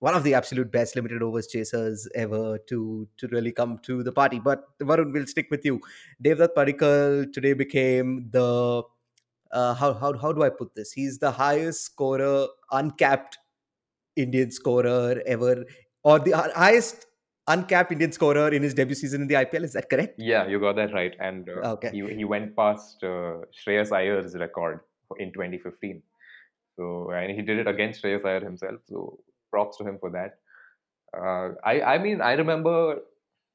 one 0.00 0.14
of 0.14 0.24
the 0.24 0.34
absolute 0.34 0.70
best 0.70 0.94
limited 0.94 1.22
overs 1.22 1.46
chasers 1.46 2.08
ever 2.14 2.58
to 2.68 3.08
to 3.16 3.28
really 3.28 3.52
come 3.52 3.78
to 3.84 4.02
the 4.02 4.12
party. 4.12 4.40
But 4.40 4.64
Varun 4.80 5.12
we'll 5.12 5.26
stick 5.26 5.48
with 5.50 5.64
you. 5.64 5.80
Devdutt 6.22 6.54
Padikkal 6.56 7.32
today 7.32 7.52
became 7.54 8.28
the 8.30 8.82
uh, 9.52 9.74
how 9.74 9.94
how 9.94 10.16
how 10.18 10.32
do 10.32 10.42
I 10.42 10.50
put 10.50 10.74
this? 10.74 10.92
He's 10.92 11.18
the 11.18 11.30
highest 11.30 11.84
scorer, 11.84 12.46
uncapped 12.72 13.38
Indian 14.16 14.50
scorer 14.50 15.22
ever, 15.26 15.64
or 16.02 16.18
the 16.18 16.32
highest 16.54 17.06
uncapped 17.48 17.92
Indian 17.92 18.12
scorer 18.12 18.52
in 18.52 18.62
his 18.62 18.74
debut 18.74 18.94
season 18.94 19.22
in 19.22 19.28
the 19.28 19.34
IPL. 19.34 19.64
Is 19.64 19.72
that 19.74 19.88
correct? 19.88 20.14
Yeah, 20.18 20.46
you 20.46 20.60
got 20.60 20.76
that 20.76 20.92
right. 20.92 21.14
And 21.20 21.48
uh, 21.48 21.72
okay. 21.74 21.90
he, 21.92 22.14
he 22.14 22.24
went 22.24 22.56
past 22.56 23.02
uh, 23.02 23.38
Shreyas 23.54 23.92
Iyer's 23.92 24.34
record 24.34 24.80
in 25.18 25.32
2015. 25.32 26.02
So 26.76 27.10
and 27.10 27.30
he 27.30 27.42
did 27.42 27.58
it 27.58 27.66
against 27.66 28.02
Shreyas 28.02 28.24
Iyer 28.24 28.40
himself. 28.40 28.80
So 28.84 29.18
props 29.50 29.78
to 29.78 29.84
him 29.84 29.98
for 29.98 30.10
that. 30.10 30.38
Uh, 31.16 31.54
I 31.64 31.94
I 31.94 31.98
mean 31.98 32.20
I 32.20 32.32
remember 32.32 32.98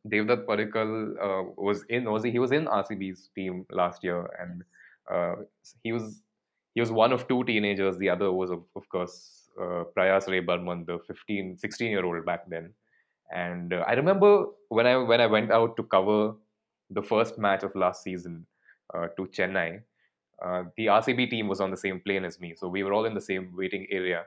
Devdutt 0.07 0.45
Padikkal 0.45 1.13
uh, 1.21 1.51
was 1.57 1.83
in 1.89 2.09
was 2.09 2.23
he, 2.23 2.31
he 2.31 2.39
was 2.39 2.51
in 2.51 2.65
RCB's 2.65 3.29
team 3.35 3.65
last 3.69 4.03
year 4.03 4.27
and 4.39 4.63
uh, 5.13 5.35
he 5.83 5.91
was 5.91 6.23
he 6.73 6.79
was 6.79 6.91
one 6.91 7.11
of 7.11 7.27
two 7.27 7.43
teenagers. 7.43 7.97
The 7.97 8.09
other 8.09 8.31
was 8.31 8.49
of, 8.49 8.63
of 8.75 8.89
course 8.89 9.49
uh, 9.61 9.83
Prayas 9.95 10.27
Ray 10.27 10.39
Barman, 10.39 10.85
the 10.87 10.99
15 11.05 11.57
16 11.57 11.91
year 11.91 12.05
old 12.05 12.25
back 12.25 12.49
then. 12.49 12.73
And 13.31 13.73
uh, 13.73 13.83
I 13.87 13.93
remember 13.93 14.45
when 14.69 14.85
I 14.87 14.97
when 14.97 15.21
I 15.21 15.27
went 15.27 15.51
out 15.51 15.77
to 15.77 15.83
cover 15.83 16.33
the 16.89 17.01
first 17.01 17.37
match 17.37 17.63
of 17.63 17.75
last 17.75 18.03
season 18.03 18.45
uh, 18.93 19.07
to 19.17 19.25
Chennai, 19.27 19.81
uh, 20.45 20.63
the 20.75 20.87
RCB 20.87 21.29
team 21.29 21.47
was 21.47 21.61
on 21.61 21.71
the 21.71 21.77
same 21.77 21.99
plane 21.99 22.25
as 22.25 22.39
me, 22.39 22.55
so 22.55 22.67
we 22.67 22.83
were 22.83 22.93
all 22.93 23.05
in 23.05 23.13
the 23.13 23.21
same 23.21 23.53
waiting 23.55 23.87
area. 23.91 24.23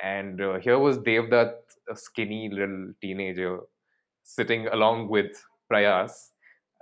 And 0.00 0.40
uh, 0.40 0.58
here 0.58 0.78
was 0.78 0.98
Devdutt, 0.98 1.54
a 1.90 1.96
skinny 1.96 2.48
little 2.50 2.92
teenager, 3.00 3.60
sitting 4.22 4.66
along 4.68 5.08
with 5.08 5.32
Prayas, 5.70 6.32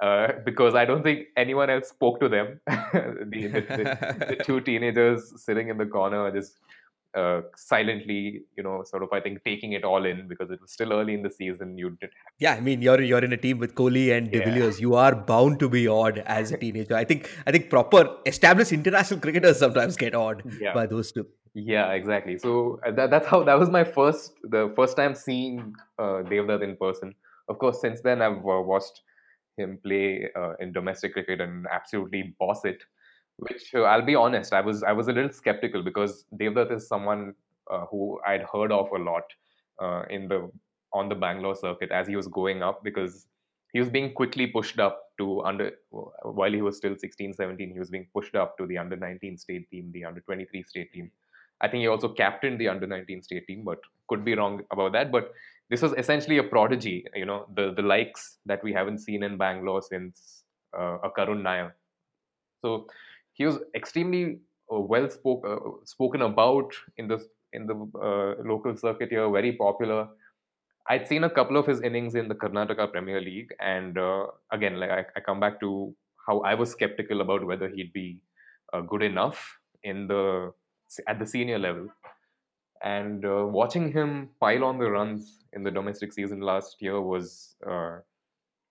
uh, 0.02 0.28
because 0.44 0.74
I 0.74 0.84
don't 0.84 1.02
think 1.02 1.28
anyone 1.36 1.70
else 1.70 1.88
spoke 1.88 2.20
to 2.20 2.28
them. 2.28 2.60
the, 2.66 3.48
the, 3.52 3.60
the, 3.60 4.26
the, 4.36 4.44
two 4.44 4.60
teenagers 4.68 5.32
sitting 5.42 5.68
in 5.68 5.78
the 5.78 5.86
corner 5.86 6.30
just 6.30 6.56
uh, 7.16 7.42
silently, 7.56 8.42
you 8.56 8.62
know, 8.62 8.82
sort 8.84 9.02
of 9.02 9.12
I 9.12 9.20
think 9.20 9.44
taking 9.44 9.72
it 9.72 9.84
all 9.84 10.04
in 10.04 10.26
because 10.26 10.50
it 10.50 10.60
was 10.60 10.72
still 10.72 10.92
early 10.92 11.14
in 11.14 11.22
the 11.22 11.30
season. 11.30 11.78
You 11.78 11.90
did. 12.00 12.10
Yeah, 12.38 12.54
I 12.54 12.60
mean, 12.60 12.82
you're 12.82 13.00
you're 13.00 13.24
in 13.24 13.32
a 13.32 13.36
team 13.36 13.58
with 13.58 13.74
Kohli 13.74 14.16
and 14.16 14.30
De 14.30 14.40
Villiers. 14.40 14.78
Yeah. 14.78 14.82
You 14.82 14.94
are 14.94 15.14
bound 15.14 15.58
to 15.60 15.68
be 15.68 15.86
odd 15.86 16.18
as 16.26 16.52
a 16.52 16.56
teenager. 16.56 16.96
I 16.96 17.04
think 17.04 17.30
I 17.46 17.52
think 17.52 17.70
proper 17.70 18.16
established 18.26 18.72
international 18.72 19.20
cricketers 19.20 19.58
sometimes 19.58 19.96
get 19.96 20.14
odd 20.14 20.42
yeah. 20.60 20.74
by 20.74 20.86
those 20.86 21.12
two. 21.12 21.26
Yeah, 21.54 21.92
exactly. 21.92 22.36
So 22.38 22.80
uh, 22.84 22.90
that, 22.92 23.10
that's 23.10 23.26
how 23.26 23.44
that 23.44 23.58
was 23.58 23.70
my 23.70 23.84
first 23.84 24.32
the 24.42 24.72
first 24.74 24.96
time 24.96 25.14
seeing 25.14 25.74
uh, 25.98 26.22
Devdutt 26.30 26.62
in 26.62 26.76
person. 26.76 27.14
Of 27.48 27.58
course, 27.58 27.80
since 27.80 28.00
then 28.00 28.22
I've 28.22 28.38
uh, 28.38 28.60
watched 28.60 29.02
him 29.56 29.78
play 29.84 30.28
uh, 30.36 30.54
in 30.58 30.72
domestic 30.72 31.12
cricket 31.12 31.40
and 31.40 31.66
absolutely 31.70 32.34
boss 32.40 32.64
it 32.64 32.82
which 33.38 33.74
uh, 33.74 33.82
I'll 33.82 34.04
be 34.04 34.14
honest, 34.14 34.52
I 34.52 34.60
was 34.60 34.82
I 34.82 34.92
was 34.92 35.08
a 35.08 35.12
little 35.12 35.32
skeptical 35.32 35.82
because 35.82 36.24
Devdutt 36.36 36.72
is 36.72 36.86
someone 36.88 37.34
uh, 37.70 37.86
who 37.86 38.20
I'd 38.26 38.42
heard 38.42 38.72
of 38.72 38.90
a 38.92 38.98
lot 38.98 39.24
uh, 39.80 40.02
in 40.10 40.28
the 40.28 40.50
on 40.92 41.08
the 41.08 41.14
Bangalore 41.14 41.56
circuit 41.56 41.90
as 41.90 42.06
he 42.06 42.16
was 42.16 42.28
going 42.28 42.62
up 42.62 42.84
because 42.84 43.26
he 43.72 43.80
was 43.80 43.88
being 43.90 44.12
quickly 44.12 44.46
pushed 44.46 44.78
up 44.78 45.10
to 45.18 45.42
under 45.42 45.72
while 46.22 46.52
he 46.52 46.62
was 46.62 46.76
still 46.76 46.96
16 46.96 47.34
17 47.34 47.72
he 47.72 47.78
was 47.78 47.90
being 47.90 48.06
pushed 48.12 48.34
up 48.36 48.56
to 48.58 48.66
the 48.66 48.78
under 48.78 48.96
19 48.96 49.36
state 49.36 49.68
team 49.70 49.90
the 49.92 50.04
under 50.04 50.20
23 50.20 50.62
state 50.62 50.92
team. 50.92 51.10
I 51.60 51.68
think 51.68 51.80
he 51.80 51.88
also 51.88 52.08
captained 52.08 52.60
the 52.60 52.68
under 52.68 52.86
19 52.86 53.22
state 53.22 53.46
team 53.46 53.64
but 53.64 53.80
could 54.08 54.24
be 54.24 54.34
wrong 54.34 54.62
about 54.70 54.92
that. 54.92 55.10
But 55.10 55.32
this 55.70 55.82
was 55.82 55.92
essentially 55.94 56.38
a 56.38 56.44
prodigy 56.44 57.04
you 57.14 57.26
know 57.26 57.46
the 57.54 57.72
the 57.74 57.82
likes 57.82 58.38
that 58.46 58.62
we 58.62 58.72
haven't 58.72 58.98
seen 58.98 59.22
in 59.22 59.36
bangalore 59.36 59.82
since 59.82 60.44
uh, 60.78 60.98
a 61.02 61.10
karun 61.10 61.42
nair. 61.42 61.74
So 62.62 62.86
he 63.34 63.44
was 63.44 63.58
extremely 63.74 64.38
uh, 64.72 64.80
well 64.80 65.10
spoke, 65.10 65.44
uh, 65.46 65.84
spoken 65.84 66.22
about 66.22 66.72
in 66.96 67.08
the 67.08 67.18
in 67.52 67.66
the 67.66 67.74
uh, 68.00 68.42
local 68.42 68.76
circuit 68.76 69.10
here, 69.10 69.30
very 69.30 69.52
popular. 69.52 70.08
I'd 70.88 71.06
seen 71.06 71.24
a 71.24 71.30
couple 71.30 71.56
of 71.56 71.66
his 71.66 71.80
innings 71.80 72.14
in 72.14 72.28
the 72.28 72.34
Karnataka 72.34 72.90
Premier 72.90 73.20
League, 73.20 73.54
and 73.60 73.98
uh, 73.98 74.26
again, 74.50 74.80
like 74.80 74.90
I, 74.90 75.04
I, 75.16 75.20
come 75.20 75.40
back 75.40 75.60
to 75.60 75.94
how 76.26 76.40
I 76.40 76.54
was 76.54 76.70
skeptical 76.70 77.20
about 77.20 77.44
whether 77.44 77.68
he'd 77.68 77.92
be 77.92 78.18
uh, 78.72 78.80
good 78.80 79.02
enough 79.02 79.58
in 79.82 80.06
the 80.08 80.52
at 81.08 81.18
the 81.18 81.26
senior 81.26 81.58
level. 81.58 81.88
And 82.82 83.24
uh, 83.24 83.46
watching 83.46 83.92
him 83.92 84.30
pile 84.40 84.64
on 84.64 84.78
the 84.78 84.90
runs 84.90 85.44
in 85.54 85.62
the 85.64 85.70
domestic 85.70 86.12
season 86.12 86.40
last 86.40 86.82
year 86.82 87.00
was 87.00 87.56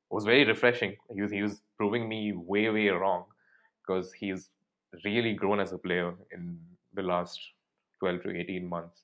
was 0.09 0.25
very 0.25 0.45
refreshing. 0.45 0.95
He 1.13 1.21
was 1.21 1.31
he 1.31 1.41
was 1.41 1.61
proving 1.77 2.07
me 2.07 2.31
way 2.33 2.69
way 2.69 2.89
wrong 2.89 3.25
because 3.85 4.11
he's 4.13 4.49
really 5.03 5.33
grown 5.33 5.59
as 5.59 5.71
a 5.71 5.77
player 5.77 6.13
in 6.31 6.57
the 6.93 7.01
last 7.01 7.39
12 7.99 8.23
to 8.23 8.39
18 8.39 8.67
months. 8.67 9.01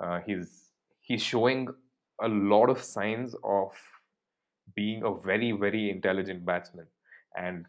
Uh, 0.00 0.20
he's 0.26 0.70
he's 1.00 1.22
showing 1.22 1.68
a 2.22 2.28
lot 2.28 2.68
of 2.70 2.82
signs 2.82 3.34
of 3.44 3.72
being 4.74 5.02
a 5.04 5.14
very 5.14 5.52
very 5.52 5.90
intelligent 5.90 6.44
batsman, 6.44 6.86
and 7.36 7.66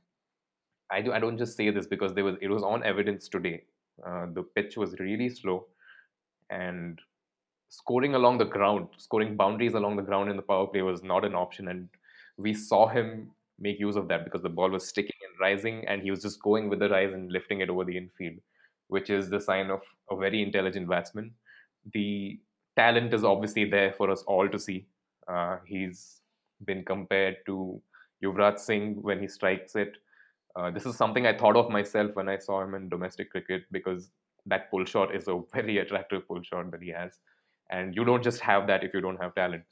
I 0.91 1.01
do 1.01 1.13
I 1.13 1.19
don't 1.19 1.37
just 1.37 1.55
say 1.55 1.69
this 1.69 1.87
because 1.87 2.13
there 2.13 2.23
was 2.23 2.35
it 2.41 2.49
was 2.49 2.63
on 2.63 2.83
evidence 2.83 3.27
today. 3.27 3.63
Uh, 4.05 4.25
the 4.33 4.43
pitch 4.43 4.77
was 4.77 4.99
really 4.99 5.29
slow, 5.29 5.67
and 6.49 6.99
scoring 7.69 8.15
along 8.15 8.37
the 8.37 8.45
ground, 8.45 8.87
scoring 8.97 9.35
boundaries 9.35 9.73
along 9.73 9.95
the 9.95 10.03
ground 10.03 10.29
in 10.29 10.35
the 10.35 10.41
power 10.43 10.67
play 10.67 10.81
was 10.81 11.03
not 11.03 11.25
an 11.25 11.35
option, 11.35 11.67
and 11.67 11.89
we 12.37 12.53
saw 12.53 12.87
him 12.87 13.31
make 13.59 13.79
use 13.79 13.95
of 13.95 14.07
that 14.07 14.23
because 14.23 14.41
the 14.41 14.49
ball 14.49 14.69
was 14.69 14.87
sticking 14.87 15.15
and 15.27 15.39
rising, 15.39 15.85
and 15.87 16.01
he 16.01 16.11
was 16.11 16.21
just 16.21 16.41
going 16.41 16.69
with 16.69 16.79
the 16.79 16.89
rise 16.89 17.13
and 17.13 17.31
lifting 17.31 17.61
it 17.61 17.69
over 17.69 17.83
the 17.83 17.97
infield, 17.97 18.39
which 18.87 19.09
is 19.09 19.29
the 19.29 19.39
sign 19.39 19.69
of 19.69 19.81
a 20.09 20.15
very 20.15 20.41
intelligent 20.41 20.87
batsman. 20.87 21.31
The 21.93 22.39
talent 22.75 23.13
is 23.13 23.23
obviously 23.23 23.65
there 23.69 23.93
for 23.93 24.09
us 24.09 24.23
all 24.23 24.49
to 24.49 24.59
see. 24.59 24.85
Uh, 25.27 25.57
he's 25.65 26.21
been 26.65 26.83
compared 26.83 27.37
to 27.45 27.81
Yuvraj 28.23 28.59
Singh 28.59 29.01
when 29.01 29.19
he 29.19 29.27
strikes 29.27 29.75
it. 29.75 29.97
Uh, 30.55 30.71
this 30.71 30.85
is 30.85 30.95
something 30.95 31.25
I 31.25 31.37
thought 31.37 31.55
of 31.55 31.69
myself 31.69 32.11
when 32.15 32.29
I 32.29 32.37
saw 32.37 32.61
him 32.63 32.75
in 32.75 32.89
domestic 32.89 33.31
cricket 33.31 33.63
because 33.71 34.11
that 34.45 34.69
pull 34.69 34.85
shot 34.85 35.15
is 35.15 35.27
a 35.27 35.41
very 35.53 35.79
attractive 35.79 36.27
pull 36.27 36.41
shot 36.41 36.71
that 36.71 36.81
he 36.81 36.89
has, 36.89 37.19
and 37.69 37.95
you 37.95 38.03
don't 38.03 38.23
just 38.23 38.39
have 38.41 38.67
that 38.67 38.83
if 38.83 38.93
you 38.93 39.01
don't 39.01 39.21
have 39.21 39.35
talent. 39.35 39.63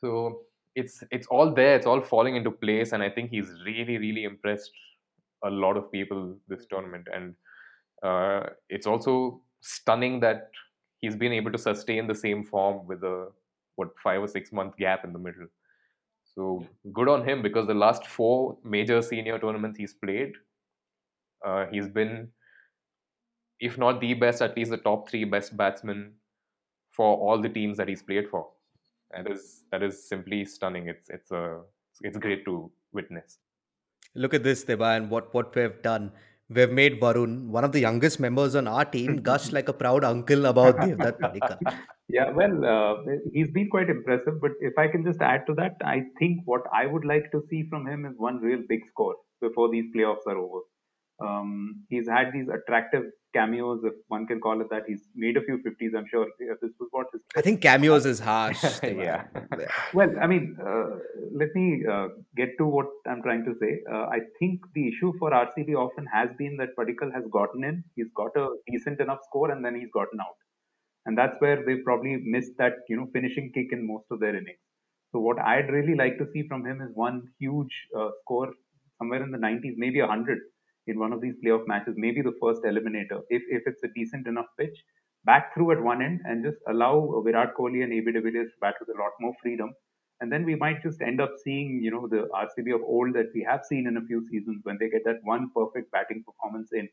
So 0.00 0.42
it's 0.78 1.02
it's 1.10 1.26
all 1.26 1.52
there. 1.54 1.74
It's 1.76 1.86
all 1.86 2.00
falling 2.00 2.36
into 2.36 2.50
place, 2.50 2.92
and 2.92 3.02
I 3.02 3.10
think 3.10 3.30
he's 3.30 3.50
really 3.66 3.98
really 3.98 4.24
impressed 4.24 4.70
a 5.44 5.50
lot 5.50 5.76
of 5.76 5.90
people 5.92 6.36
this 6.48 6.66
tournament, 6.70 7.08
and 7.14 7.34
uh, 8.02 8.50
it's 8.68 8.86
also 8.86 9.42
stunning 9.60 10.20
that 10.20 10.50
he's 11.00 11.16
been 11.16 11.32
able 11.32 11.52
to 11.52 11.58
sustain 11.58 12.06
the 12.06 12.14
same 12.14 12.44
form 12.44 12.86
with 12.86 13.02
a 13.02 13.28
what 13.76 13.88
five 14.02 14.22
or 14.22 14.28
six 14.28 14.52
month 14.52 14.76
gap 14.76 15.04
in 15.04 15.12
the 15.12 15.18
middle. 15.18 15.48
So 16.34 16.66
good 16.92 17.08
on 17.08 17.28
him 17.28 17.42
because 17.42 17.66
the 17.66 17.74
last 17.74 18.06
four 18.06 18.58
major 18.64 19.00
senior 19.02 19.38
tournaments 19.38 19.78
he's 19.78 19.94
played, 19.94 20.32
uh, 21.44 21.66
he's 21.72 21.88
been, 21.88 22.28
if 23.58 23.78
not 23.78 24.00
the 24.00 24.14
best, 24.14 24.42
at 24.42 24.56
least 24.56 24.70
the 24.70 24.76
top 24.76 25.08
three 25.10 25.24
best 25.24 25.56
batsmen 25.56 26.12
for 26.90 27.16
all 27.16 27.40
the 27.40 27.48
teams 27.48 27.76
that 27.78 27.88
he's 27.88 28.02
played 28.02 28.28
for. 28.28 28.48
That 29.10 29.30
is 29.30 29.64
that 29.70 29.82
is 29.82 30.08
simply 30.08 30.44
stunning. 30.44 30.88
It's 30.88 31.08
it's 31.08 31.30
a 31.30 31.60
it's 32.02 32.18
great 32.18 32.44
to 32.44 32.70
witness. 32.92 33.38
Look 34.14 34.34
at 34.34 34.42
this, 34.42 34.64
Deba, 34.64 34.96
and 34.96 35.10
what, 35.10 35.32
what 35.34 35.54
we've 35.54 35.80
done. 35.82 36.12
We've 36.50 36.70
made 36.70 36.98
Varun, 36.98 37.48
one 37.48 37.62
of 37.62 37.72
the 37.72 37.80
youngest 37.80 38.18
members 38.18 38.54
on 38.54 38.66
our 38.66 38.84
team, 38.84 39.16
gush 39.22 39.52
like 39.52 39.68
a 39.68 39.72
proud 39.72 40.02
uncle 40.02 40.46
about 40.46 40.76
Devdutt 40.76 41.18
Padikkal. 41.20 41.78
Yeah, 42.10 42.30
well, 42.30 42.64
uh, 42.64 43.02
he's 43.34 43.50
been 43.50 43.68
quite 43.68 43.90
impressive. 43.90 44.40
But 44.40 44.52
if 44.60 44.78
I 44.78 44.88
can 44.88 45.04
just 45.04 45.20
add 45.20 45.46
to 45.46 45.52
that, 45.56 45.76
I 45.84 46.04
think 46.18 46.40
what 46.46 46.62
I 46.72 46.86
would 46.86 47.04
like 47.04 47.30
to 47.32 47.42
see 47.50 47.64
from 47.68 47.86
him 47.86 48.06
is 48.06 48.14
one 48.16 48.38
real 48.38 48.62
big 48.66 48.86
score 48.86 49.14
before 49.42 49.70
these 49.70 49.84
playoffs 49.94 50.26
are 50.26 50.38
over. 50.38 50.60
Um, 51.20 51.84
he's 51.88 52.08
had 52.08 52.32
these 52.32 52.48
attractive 52.48 53.04
cameos, 53.34 53.80
if 53.84 53.94
one 54.08 54.26
can 54.26 54.40
call 54.40 54.60
it 54.60 54.68
that. 54.70 54.82
He's 54.86 55.02
made 55.14 55.36
a 55.36 55.42
few 55.42 55.58
50s, 55.58 55.96
I'm 55.96 56.06
sure. 56.10 56.26
This 56.38 56.72
was 56.78 56.88
what 56.90 57.06
his. 57.12 57.20
I 57.36 57.40
think 57.40 57.60
cameos 57.60 58.06
is 58.06 58.20
harsh. 58.20 58.64
Yeah. 58.82 59.24
Well, 59.94 60.10
I 60.20 60.26
mean, 60.26 60.56
uh, 60.64 60.86
let 61.32 61.48
me 61.54 61.84
uh, 61.90 62.08
get 62.36 62.50
to 62.58 62.66
what 62.66 62.86
I'm 63.06 63.22
trying 63.22 63.44
to 63.44 63.54
say. 63.60 63.80
Uh, 63.92 64.06
I 64.06 64.20
think 64.38 64.60
the 64.74 64.88
issue 64.88 65.12
for 65.18 65.30
RCB 65.30 65.74
often 65.74 66.06
has 66.12 66.28
been 66.38 66.56
that 66.58 66.76
Padikkal 66.78 67.12
has 67.12 67.24
gotten 67.32 67.64
in, 67.64 67.84
he's 67.96 68.10
got 68.16 68.36
a 68.36 68.48
decent 68.70 69.00
enough 69.00 69.18
score, 69.24 69.50
and 69.50 69.64
then 69.64 69.74
he's 69.74 69.90
gotten 69.92 70.20
out. 70.20 70.36
And 71.06 71.16
that's 71.16 71.36
where 71.40 71.64
they 71.64 71.76
probably 71.76 72.18
missed 72.24 72.52
that, 72.58 72.74
you 72.88 72.96
know, 72.96 73.08
finishing 73.12 73.50
kick 73.54 73.68
in 73.72 73.86
most 73.86 74.04
of 74.10 74.20
their 74.20 74.36
innings. 74.36 74.58
So 75.12 75.20
what 75.20 75.38
I'd 75.38 75.70
really 75.70 75.94
like 75.94 76.18
to 76.18 76.26
see 76.32 76.46
from 76.48 76.66
him 76.66 76.82
is 76.82 76.90
one 76.94 77.22
huge 77.38 77.72
uh, 77.98 78.10
score 78.22 78.52
somewhere 78.98 79.22
in 79.22 79.30
the 79.30 79.38
90s, 79.38 79.74
maybe 79.76 80.00
100 80.00 80.38
in 80.88 80.98
one 80.98 81.12
of 81.12 81.20
these 81.20 81.34
playoff 81.44 81.66
matches, 81.66 81.94
maybe 81.96 82.22
the 82.22 82.36
first 82.40 82.62
eliminator, 82.62 83.22
if, 83.30 83.42
if 83.48 83.62
it's 83.66 83.82
a 83.84 83.88
decent 83.94 84.26
enough 84.26 84.46
pitch, 84.58 84.76
back 85.24 85.52
through 85.54 85.72
at 85.72 85.82
one 85.82 86.02
end 86.02 86.20
and 86.24 86.44
just 86.44 86.58
allow 86.68 87.22
Virat 87.24 87.54
Kohli 87.56 87.82
and 87.84 87.92
AB 87.92 88.12
de 88.12 88.20
Villiers 88.20 88.50
to 88.50 88.60
bat 88.60 88.74
with 88.80 88.88
a 88.88 88.98
lot 88.98 89.12
more 89.20 89.34
freedom. 89.42 89.72
And 90.20 90.32
then 90.32 90.44
we 90.44 90.56
might 90.56 90.82
just 90.82 91.00
end 91.00 91.20
up 91.20 91.32
seeing, 91.44 91.80
you 91.82 91.90
know, 91.90 92.08
the 92.08 92.28
RCB 92.34 92.74
of 92.74 92.82
old 92.82 93.14
that 93.14 93.30
we 93.34 93.46
have 93.48 93.64
seen 93.64 93.86
in 93.86 93.96
a 93.96 94.06
few 94.06 94.26
seasons 94.26 94.60
when 94.64 94.76
they 94.80 94.88
get 94.88 95.04
that 95.04 95.20
one 95.22 95.50
perfect 95.54 95.92
batting 95.92 96.24
performance 96.24 96.70
in 96.72 96.88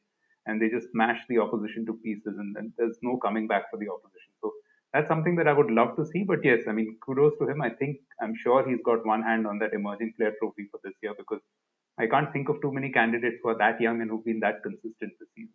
and 0.45 0.62
they 0.62 0.69
just 0.69 0.91
smash 0.91 1.19
the 1.27 1.39
opposition 1.39 1.86
to 1.88 1.93
pieces 2.03 2.36
and 2.38 2.55
then 2.55 2.71
there's 2.77 2.97
no 3.01 3.17
coming 3.17 3.47
back 3.47 3.63
for 3.71 3.77
the 3.77 3.89
opposition. 3.89 4.31
So 4.41 4.51
that's 4.93 5.08
something 5.08 5.36
that 5.38 5.47
I 5.47 5.53
would 5.53 5.71
love 5.71 5.95
to 5.97 6.05
see. 6.05 6.23
But 6.23 6.43
yes, 6.43 6.62
I 6.67 6.71
mean, 6.71 6.97
kudos 7.05 7.34
to 7.39 7.47
him. 7.47 7.62
I 7.62 7.69
think 7.69 7.97
I'm 8.21 8.36
sure 8.36 8.67
he's 8.67 8.84
got 8.86 9.05
one 9.05 9.23
hand 9.23 9.47
on 9.47 9.60
that 9.60 9.73
emerging 9.73 10.13
player 10.17 10.34
trophy 10.39 10.67
for 10.69 10.79
this 10.84 10.93
year 11.01 11.13
because 11.17 11.41
I 11.97 12.08
can't 12.08 12.31
think 12.34 12.49
of 12.49 12.62
too 12.62 12.71
many 12.71 12.91
candidates 12.91 13.38
who 13.41 13.49
are 13.49 13.58
that 13.58 13.79
young 13.79 14.01
and 14.01 14.10
who've 14.10 14.25
been 14.25 14.39
that 14.41 14.63
consistent 14.63 15.13
this 15.19 15.29
season. 15.36 15.53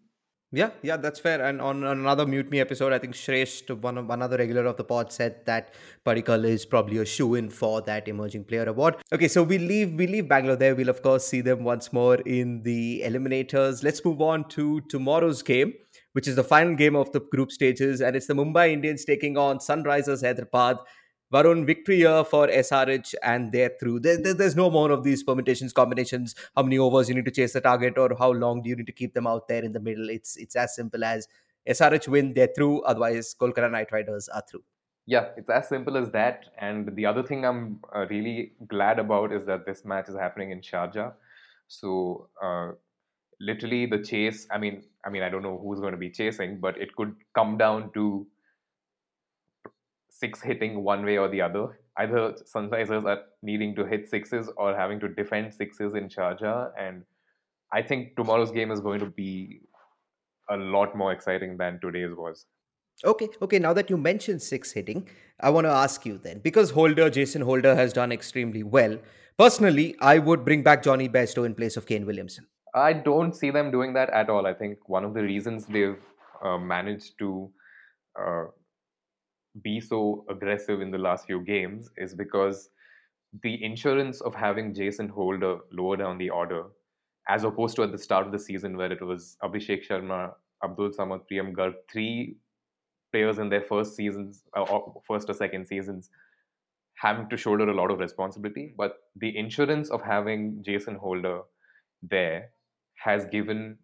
Yeah, 0.53 0.71
yeah, 0.83 0.97
that's 0.97 1.21
fair. 1.21 1.45
And 1.45 1.61
on, 1.61 1.85
another 1.85 2.27
Mute 2.27 2.51
Me 2.51 2.59
episode, 2.59 2.93
I 2.93 2.99
think 2.99 3.15
Shresh, 3.15 3.71
one 3.83 3.97
of 3.97 4.09
one 4.09 4.21
other 4.21 4.37
regular 4.37 4.65
of 4.65 4.77
the 4.77 4.83
pod, 4.83 5.13
said 5.13 5.47
that 5.47 5.75
Padikkal 6.05 6.45
is 6.45 6.67
probably 6.67 6.99
a 6.99 7.05
shoe 7.05 7.37
in 7.37 7.51
for 7.51 7.83
that 7.83 8.09
emerging 8.09 8.45
player 8.47 8.65
award. 8.65 8.97
Okay, 9.13 9.29
so 9.29 9.45
we 9.45 9.59
leave 9.59 9.95
we 9.95 10.09
leave 10.09 10.29
Bangalore 10.29 10.57
there. 10.57 10.75
We'll 10.75 10.89
of 10.89 11.03
course 11.03 11.25
see 11.25 11.41
them 11.41 11.63
once 11.63 11.93
more 11.93 12.17
in 12.17 12.65
the 12.65 13.03
eliminators. 13.07 13.85
Let's 13.85 14.05
move 14.05 14.21
on 14.21 14.49
to 14.49 14.81
tomorrow's 14.89 15.41
game, 15.41 15.73
which 16.15 16.27
is 16.27 16.35
the 16.35 16.43
final 16.43 16.75
game 16.75 16.97
of 16.97 17.13
the 17.13 17.21
group 17.21 17.53
stages, 17.53 18.01
and 18.01 18.17
it's 18.17 18.27
the 18.27 18.35
Mumbai 18.35 18.73
Indians 18.73 19.05
taking 19.05 19.39
on 19.39 19.59
Sunrisers 19.59 20.27
Hyderabad. 20.27 20.79
Varun, 21.33 21.65
victory 21.67 21.99
here 21.99 22.25
for 22.25 22.49
SRH, 22.49 23.15
and 23.23 23.53
they're 23.53 23.73
through. 23.81 24.01
There, 24.01 24.17
there- 24.21 24.35
there's 24.35 24.57
no 24.57 24.71
more 24.71 24.91
of 24.91 25.05
these 25.05 25.23
permutations, 25.23 25.73
combinations, 25.73 26.35
how 26.57 26.63
many 26.63 26.79
overs 26.79 27.09
you 27.09 27.15
need 27.15 27.25
to 27.27 27.31
chase 27.31 27.53
the 27.53 27.61
target, 27.61 27.99
or 27.99 28.15
how 28.19 28.31
long 28.33 28.63
do 28.63 28.71
you 28.71 28.77
need 28.77 28.87
to 28.87 28.93
keep 28.93 29.15
them 29.15 29.27
out 29.27 29.47
there 29.49 29.63
in 29.65 29.73
the 29.73 29.81
middle. 29.81 30.11
It's 30.11 30.37
it's 30.37 30.57
as 30.57 30.75
simple 30.75 31.05
as 31.05 31.29
SRH 31.67 32.09
win, 32.09 32.35
they're 32.35 32.53
through. 32.57 32.83
Otherwise, 32.83 33.35
Kolkata 33.41 33.71
Knight 33.71 33.93
Riders 33.93 34.29
are 34.29 34.43
through. 34.51 34.65
Yeah, 35.07 35.29
it's 35.37 35.51
as 35.51 35.69
simple 35.69 35.97
as 35.97 36.11
that. 36.13 36.45
And 36.59 36.95
the 36.97 37.07
other 37.07 37.23
thing 37.23 37.45
I'm 37.45 37.81
uh, 37.95 38.07
really 38.09 38.53
glad 38.69 38.99
about 38.99 39.33
is 39.33 39.47
that 39.47 39.67
this 39.67 39.85
match 39.85 40.09
is 40.09 40.15
happening 40.17 40.51
in 40.53 40.61
Sharjah. 40.61 41.13
So 41.69 42.29
uh, 42.43 42.73
literally 43.41 43.87
the 43.87 43.99
chase. 44.03 44.47
I 44.51 44.59
mean, 44.59 44.85
I 45.05 45.11
mean, 45.11 45.23
I 45.23 45.29
don't 45.29 45.43
know 45.43 45.59
who's 45.63 45.81
going 45.81 45.93
to 45.93 45.99
be 45.99 46.11
chasing, 46.11 46.59
but 46.61 46.79
it 46.79 46.95
could 46.97 47.15
come 47.35 47.57
down 47.59 47.93
to 47.95 48.27
six 50.21 50.41
hitting 50.43 50.85
one 50.85 51.05
way 51.05 51.17
or 51.17 51.29
the 51.29 51.41
other. 51.41 51.81
Either 51.97 52.35
Sunrisers 52.55 53.05
are 53.05 53.23
needing 53.43 53.75
to 53.77 53.85
hit 53.85 54.09
sixes 54.09 54.51
or 54.57 54.77
having 54.77 55.01
to 55.01 55.09
defend 55.09 55.53
sixes 55.53 55.95
in 55.95 56.09
Sharjah. 56.09 56.71
And 56.79 57.03
I 57.73 57.83
think 57.83 58.17
tomorrow's 58.17 58.51
game 58.51 58.71
is 58.71 58.81
going 58.81 59.01
to 59.01 59.07
be 59.07 59.61
a 60.51 60.57
lot 60.57 60.97
more 60.97 61.13
exciting 61.13 61.57
than 61.57 61.81
today's 61.81 62.15
was. 62.15 62.47
Okay, 63.05 63.29
okay. 63.41 63.59
Now 63.59 63.73
that 63.73 63.89
you 63.89 63.97
mentioned 63.97 64.43
six 64.43 64.73
hitting, 64.73 65.09
I 65.41 65.51
want 65.51 65.65
to 65.65 65.71
ask 65.71 66.05
you 66.05 66.19
then 66.19 66.41
because 66.41 66.71
Holder, 66.71 67.09
Jason 67.09 67.43
Holder, 67.43 67.75
has 67.75 67.93
done 67.95 68.13
extremely 68.13 68.63
well. 68.63 68.99
Personally, 69.39 69.97
I 70.01 70.19
would 70.19 70.45
bring 70.45 70.63
back 70.63 70.83
Jonny 70.83 71.09
Bairstow 71.09 71.47
in 71.47 71.55
place 71.55 71.79
of 71.79 71.87
Kane 71.87 72.05
Williamson. 72.05 72.47
I 72.75 72.93
don't 72.93 73.35
see 73.35 73.51
them 73.51 73.71
doing 73.71 73.95
that 73.95 74.11
at 74.11 74.29
all. 74.29 74.47
I 74.47 74.53
think 74.53 74.89
one 74.89 75.05
of 75.05 75.15
the 75.15 75.23
reasons 75.23 75.67
they've 75.67 76.03
uh, 76.45 76.59
managed 76.59 77.19
to 77.21 77.51
uh, 78.21 78.45
be 79.63 79.81
so 79.81 80.25
aggressive 80.29 80.81
in 80.81 80.91
the 80.91 80.99
last 80.99 81.27
few 81.27 81.41
games 81.41 81.91
is 81.97 82.15
because 82.15 82.71
the 83.43 83.63
insurance 83.63 84.21
of 84.21 84.35
having 84.35 84.75
Jason 84.75 85.09
Holder 85.09 85.59
lower 85.73 85.97
down 85.97 86.19
the 86.19 86.31
order, 86.31 86.65
as 87.29 87.45
opposed 87.45 87.77
to 87.77 87.83
at 87.83 87.93
the 87.93 87.99
start 87.99 88.27
of 88.27 88.33
the 88.33 88.39
season 88.39 88.77
where 88.77 88.93
it 88.93 89.03
was 89.03 89.37
Abhishek 89.43 89.87
Sharma, 89.87 90.33
Abdul 90.65 90.91
Samad, 90.91 91.23
Priyam 91.31 91.53
Garg, 91.53 91.75
three 91.91 92.37
players 93.13 93.39
in 93.39 93.49
their 93.49 93.63
first 93.63 93.97
seasons, 93.97 94.45
uh, 94.57 94.63
or 94.63 95.03
first 95.07 95.29
or 95.29 95.35
second 95.35 95.67
seasons, 95.67 96.11
having 96.95 97.29
to 97.29 97.37
shoulder 97.37 97.69
a 97.69 97.75
lot 97.75 97.91
of 97.91 97.99
responsibility. 97.99 98.75
But 98.77 98.99
the 99.17 99.37
insurance 99.37 99.91
of 99.91 100.03
having 100.03 100.63
Jason 100.63 100.97
Holder 100.97 101.43
there 102.03 102.51
has 102.97 103.25
given, 103.27 103.79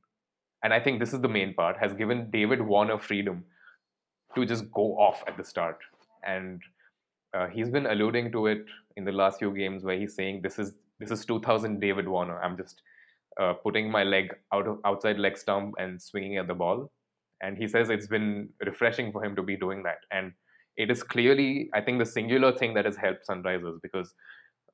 and 0.63 0.73
I 0.73 0.81
think 0.81 1.01
this 1.01 1.13
is 1.13 1.21
the 1.21 1.29
main 1.29 1.55
part, 1.55 1.77
has 1.79 1.95
given 1.95 2.31
David 2.31 2.61
Warner 2.61 2.99
freedom 2.99 3.45
to 4.37 4.47
just 4.47 4.71
go 4.73 4.97
off 4.99 5.23
at 5.27 5.37
the 5.37 5.45
start. 5.45 5.79
And 6.27 6.61
uh, 7.35 7.49
he's 7.49 7.69
been 7.69 7.87
alluding 7.87 8.33
to 8.33 8.47
it 8.47 8.65
in 8.97 9.05
the 9.05 9.13
last 9.13 9.39
few 9.39 9.53
games 9.55 9.85
where 9.85 9.99
he's 9.99 10.15
saying 10.15 10.41
this 10.43 10.59
is 10.59 10.75
this 10.99 11.11
is 11.11 11.25
2000 11.27 11.81
David 11.81 12.09
Warner. 12.09 12.41
I'm 12.43 12.57
just 12.57 12.81
uh, 13.41 13.53
putting 13.53 13.91
my 13.91 14.03
leg 14.03 14.35
out 14.53 14.67
of 14.67 14.79
outside 14.85 15.19
leg 15.19 15.37
stump 15.37 15.75
and 15.79 16.01
swinging 16.01 16.39
at 16.39 16.47
the 16.47 16.55
ball. 16.55 16.91
And 17.43 17.59
he 17.59 17.69
says 17.69 17.91
it's 17.91 18.07
been 18.07 18.49
refreshing 18.65 19.13
for 19.13 19.23
him 19.23 19.37
to 19.37 19.43
be 19.43 19.57
doing 19.57 19.83
that. 19.83 19.99
And 20.11 20.33
it 20.77 20.91
is 20.91 21.03
clearly, 21.03 21.69
I 21.75 21.83
think, 21.83 21.99
the 21.99 22.07
singular 22.07 22.57
thing 22.57 22.73
that 22.75 22.87
has 22.87 22.97
helped 22.97 23.27
Sunrisers 23.29 23.81
because 23.83 24.15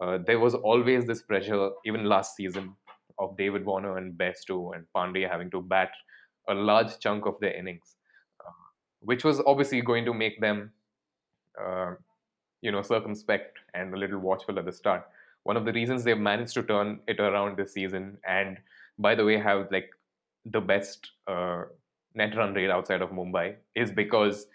uh, 0.01 0.19
there 0.27 0.39
was 0.39 0.55
always 0.55 1.07
this 1.07 1.23
pressure, 1.23 1.71
even 1.85 2.05
last 2.05 2.37
season, 2.37 2.75
of 3.19 3.37
David 3.37 3.65
Warner 3.65 3.99
and 3.99 4.19
Bairstow 4.19 4.75
and 4.75 4.85
Pandey 4.97 5.29
having 5.29 5.51
to 5.51 5.61
bat 5.61 5.91
a 6.49 6.55
large 6.55 6.99
chunk 6.99 7.27
of 7.27 7.35
their 7.41 7.53
innings, 7.53 7.97
which 9.05 9.25
was 9.25 9.41
obviously 9.47 9.81
going 9.81 10.05
to 10.05 10.15
make 10.15 10.41
them, 10.41 10.73
uh, 11.61 11.93
you 12.61 12.73
know, 12.73 12.83
circumspect 12.83 13.59
and 13.75 13.93
a 13.95 13.97
little 13.97 14.19
watchful 14.19 14.59
at 14.59 14.65
the 14.65 14.73
start. 14.73 15.07
One 15.45 15.57
of 15.57 15.65
the 15.65 15.73
reasons 15.73 16.05
they've 16.05 16.19
managed 16.19 16.55
to 16.55 16.63
turn 16.63 17.01
it 17.09 17.19
around 17.19 17.57
this 17.57 17.73
season, 17.73 18.19
and 18.27 18.59
by 18.99 19.15
the 19.15 19.25
way, 19.25 19.39
have 19.39 19.69
like 19.73 19.91
the 20.45 20.61
best 20.61 21.11
uh, 21.27 21.65
net 22.15 22.37
run 22.37 22.55
rate 22.55 22.71
outside 22.71 23.03
of 23.03 23.11
Mumbai, 23.11 23.57
is 23.75 23.91
because 23.91 24.47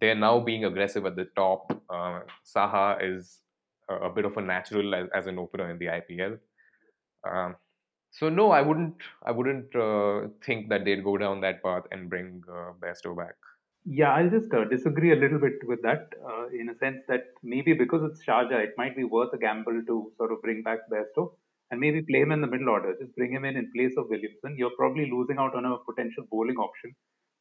they're 0.00 0.14
now 0.14 0.38
being 0.38 0.64
aggressive 0.64 1.06
at 1.06 1.16
the 1.16 1.24
top. 1.36 1.72
Uh, 1.90 2.20
Saha 2.46 3.02
is 3.02 3.40
a, 3.88 4.08
bit 4.10 4.24
of 4.24 4.36
a 4.36 4.42
natural 4.42 4.94
as, 4.94 5.08
as 5.14 5.26
an 5.26 5.38
opener 5.38 5.70
in 5.70 5.78
the 5.78 5.86
IPL. 5.86 6.38
Um, 7.28 7.56
so 8.10 8.28
no, 8.28 8.50
I 8.50 8.62
wouldn't. 8.62 8.96
I 9.24 9.30
wouldn't 9.32 9.74
uh, 9.74 10.28
think 10.44 10.68
that 10.70 10.84
they'd 10.84 11.04
go 11.04 11.16
down 11.18 11.40
that 11.42 11.62
path 11.62 11.82
and 11.90 12.08
bring 12.08 12.42
uh, 12.48 12.72
Bairstow 12.80 13.16
back. 13.16 13.34
Yeah, 13.90 14.12
I'll 14.12 14.28
just 14.30 14.52
uh, 14.52 14.64
disagree 14.64 15.12
a 15.12 15.16
little 15.16 15.38
bit 15.38 15.54
with 15.66 15.80
that 15.82 16.12
uh, 16.24 16.48
in 16.48 16.68
a 16.68 16.76
sense 16.76 17.02
that 17.08 17.22
maybe 17.42 17.72
because 17.72 18.02
it's 18.04 18.24
Sharjah, 18.24 18.62
it 18.64 18.74
might 18.76 18.94
be 18.96 19.04
worth 19.04 19.32
a 19.32 19.38
gamble 19.38 19.80
to 19.86 20.12
sort 20.16 20.32
of 20.32 20.42
bring 20.42 20.62
back 20.62 20.80
Bairstow. 20.92 21.26
and 21.70 21.80
maybe 21.80 22.02
play 22.02 22.20
him 22.20 22.32
in 22.32 22.40
the 22.42 22.46
middle 22.52 22.68
order. 22.74 22.92
Just 23.00 23.14
bring 23.16 23.32
him 23.32 23.44
in 23.44 23.56
in 23.56 23.70
place 23.74 23.94
of 23.96 24.08
Williamson. 24.10 24.56
You're 24.58 24.76
probably 24.76 25.06
losing 25.10 25.38
out 25.38 25.54
on 25.54 25.64
a 25.70 25.78
potential 25.88 26.24
bowling 26.30 26.58
option, 26.66 26.94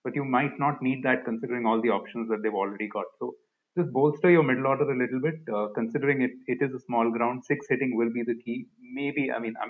but 0.03 0.15
you 0.19 0.25
might 0.25 0.57
not 0.63 0.81
need 0.88 1.03
that 1.03 1.25
considering 1.25 1.65
all 1.65 1.81
the 1.81 1.89
options 1.99 2.29
that 2.29 2.41
they've 2.43 2.62
already 2.63 2.88
got. 2.88 3.05
So 3.19 3.36
just 3.77 3.91
bolster 3.99 4.31
your 4.31 4.43
middle 4.43 4.67
order 4.67 4.89
a 4.91 4.97
little 5.03 5.21
bit, 5.27 5.39
uh, 5.53 5.67
considering 5.75 6.21
it, 6.27 6.31
it 6.55 6.62
is 6.67 6.73
a 6.73 6.79
small 6.88 7.12
ground. 7.17 7.45
Six 7.51 7.67
hitting 7.69 7.95
will 7.97 8.12
be 8.19 8.23
the 8.31 8.38
key. 8.45 8.67
Maybe, 9.01 9.31
I 9.31 9.39
mean, 9.39 9.55
uh, 9.63 9.69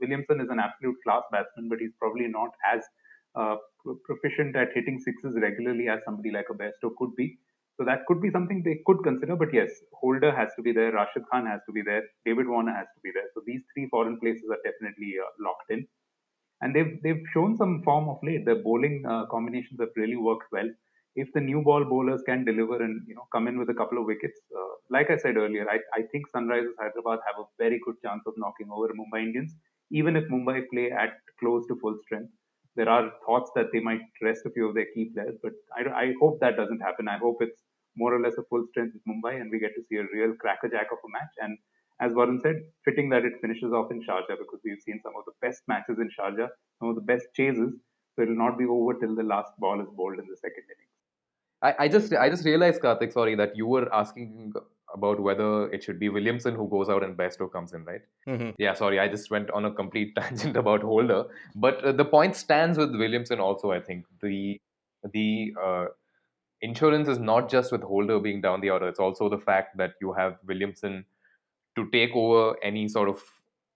Williamson 0.00 0.40
is 0.40 0.50
an 0.50 0.60
absolute 0.60 0.96
class 1.04 1.22
batsman, 1.32 1.68
but 1.68 1.78
he's 1.80 1.96
probably 1.98 2.28
not 2.28 2.50
as 2.74 2.82
uh, 3.34 3.56
proficient 4.04 4.56
at 4.56 4.72
hitting 4.74 4.98
sixes 4.98 5.36
regularly 5.40 5.88
as 5.88 6.00
somebody 6.04 6.30
like 6.30 6.46
a 6.50 6.54
Bairstow 6.54 6.94
could 6.98 7.14
be. 7.16 7.38
So 7.76 7.84
that 7.84 8.04
could 8.06 8.20
be 8.20 8.30
something 8.30 8.62
they 8.62 8.80
could 8.84 9.02
consider. 9.02 9.36
But 9.36 9.54
yes, 9.54 9.70
Holder 9.94 10.32
has 10.32 10.50
to 10.56 10.62
be 10.62 10.72
there, 10.72 10.92
Rashid 10.92 11.22
Khan 11.30 11.46
has 11.46 11.60
to 11.66 11.72
be 11.72 11.82
there, 11.82 12.02
David 12.26 12.46
Warner 12.46 12.74
has 12.74 12.86
to 12.94 13.00
be 13.02 13.10
there. 13.14 13.28
So 13.34 13.42
these 13.46 13.62
three 13.72 13.88
foreign 13.88 14.18
places 14.20 14.44
are 14.50 14.60
definitely 14.70 15.14
uh, 15.18 15.30
locked 15.40 15.70
in. 15.70 15.86
And 16.60 16.74
they've 16.74 17.02
they've 17.02 17.22
shown 17.32 17.56
some 17.56 17.82
form 17.82 18.08
of 18.10 18.18
late. 18.22 18.44
The 18.44 18.56
bowling 18.56 19.04
uh, 19.08 19.24
combinations 19.30 19.80
have 19.80 19.96
really 19.96 20.16
worked 20.16 20.52
well. 20.52 20.68
If 21.16 21.32
the 21.32 21.40
new 21.40 21.62
ball 21.62 21.84
bowlers 21.84 22.22
can 22.26 22.44
deliver 22.44 22.82
and 22.82 23.00
you 23.08 23.14
know 23.14 23.26
come 23.32 23.48
in 23.48 23.58
with 23.58 23.70
a 23.70 23.74
couple 23.74 23.98
of 23.98 24.04
wickets, 24.04 24.38
uh, 24.54 24.74
like 24.90 25.10
I 25.10 25.16
said 25.16 25.38
earlier, 25.38 25.66
I, 25.70 25.78
I 25.98 26.02
think 26.12 26.26
Sunrisers 26.30 26.76
Hyderabad 26.78 27.20
have 27.26 27.38
a 27.40 27.48
very 27.58 27.80
good 27.86 27.96
chance 28.04 28.22
of 28.26 28.34
knocking 28.36 28.68
over 28.70 28.88
Mumbai 28.88 29.22
Indians, 29.22 29.56
even 29.90 30.16
if 30.16 30.24
Mumbai 30.28 30.68
play 30.70 30.90
at 30.92 31.14
close 31.40 31.66
to 31.68 31.76
full 31.80 31.96
strength 32.04 32.30
there 32.76 32.88
are 32.88 33.10
thoughts 33.26 33.50
that 33.54 33.66
they 33.72 33.80
might 33.80 34.00
rest 34.22 34.46
a 34.46 34.50
few 34.50 34.68
of 34.68 34.74
their 34.74 34.86
key 34.94 35.10
players, 35.12 35.36
but 35.42 35.52
I, 35.76 36.04
I 36.04 36.12
hope 36.20 36.40
that 36.40 36.56
doesn't 36.56 36.80
happen. 36.80 37.08
I 37.08 37.18
hope 37.18 37.38
it's 37.40 37.62
more 37.96 38.14
or 38.14 38.20
less 38.20 38.34
a 38.38 38.42
full 38.44 38.64
strength 38.70 38.94
with 38.94 39.02
Mumbai 39.04 39.40
and 39.40 39.50
we 39.50 39.58
get 39.58 39.74
to 39.74 39.82
see 39.88 39.96
a 39.96 40.06
real 40.14 40.34
crackerjack 40.34 40.86
of 40.92 40.98
a 41.04 41.10
match. 41.10 41.34
And 41.40 41.58
as 42.00 42.12
Varun 42.12 42.40
said, 42.40 42.62
fitting 42.84 43.08
that 43.10 43.24
it 43.24 43.34
finishes 43.40 43.72
off 43.72 43.90
in 43.90 44.00
Sharjah 44.00 44.38
because 44.38 44.60
we've 44.64 44.80
seen 44.80 45.00
some 45.02 45.12
of 45.18 45.24
the 45.26 45.32
best 45.42 45.62
matches 45.68 45.98
in 45.98 46.08
Sharjah, 46.08 46.48
some 46.78 46.88
of 46.88 46.94
the 46.94 47.02
best 47.02 47.26
chases. 47.34 47.72
So 48.14 48.22
it'll 48.22 48.36
not 48.36 48.58
be 48.58 48.64
over 48.64 48.94
till 48.94 49.14
the 49.14 49.22
last 49.22 49.52
ball 49.58 49.80
is 49.80 49.88
bowled 49.96 50.18
in 50.18 50.26
the 50.28 50.36
second 50.36 50.64
innings. 50.72 50.90
I, 51.62 51.84
I 51.84 51.88
just 51.88 52.12
I 52.14 52.30
just 52.30 52.44
realized, 52.44 52.80
Karthik, 52.80 53.12
sorry, 53.12 53.34
that 53.34 53.54
you 53.54 53.66
were 53.66 53.92
asking 53.94 54.54
about 54.94 55.20
whether 55.20 55.70
it 55.70 55.82
should 55.82 55.98
be 55.98 56.08
Williamson 56.08 56.54
who 56.54 56.68
goes 56.68 56.88
out 56.88 57.02
and 57.02 57.16
Bairstow 57.16 57.50
comes 57.50 57.72
in, 57.72 57.84
right? 57.84 58.00
Mm-hmm. 58.26 58.50
Yeah, 58.58 58.74
sorry, 58.74 58.98
I 58.98 59.08
just 59.08 59.30
went 59.30 59.50
on 59.50 59.64
a 59.64 59.70
complete 59.70 60.14
tangent 60.16 60.56
about 60.56 60.82
Holder, 60.82 61.24
but 61.54 61.84
uh, 61.84 61.92
the 61.92 62.04
point 62.04 62.36
stands 62.36 62.78
with 62.78 62.94
Williamson 62.94 63.40
also. 63.40 63.72
I 63.72 63.80
think 63.80 64.06
the 64.22 64.60
the 65.12 65.54
uh, 65.62 65.86
insurance 66.60 67.08
is 67.08 67.18
not 67.18 67.48
just 67.48 67.72
with 67.72 67.82
Holder 67.82 68.18
being 68.18 68.40
down 68.40 68.60
the 68.60 68.70
order; 68.70 68.88
it's 68.88 69.00
also 69.00 69.28
the 69.28 69.38
fact 69.38 69.76
that 69.76 69.92
you 70.00 70.12
have 70.12 70.38
Williamson 70.46 71.04
to 71.76 71.88
take 71.90 72.10
over 72.14 72.56
any 72.62 72.88
sort 72.88 73.08
of 73.08 73.22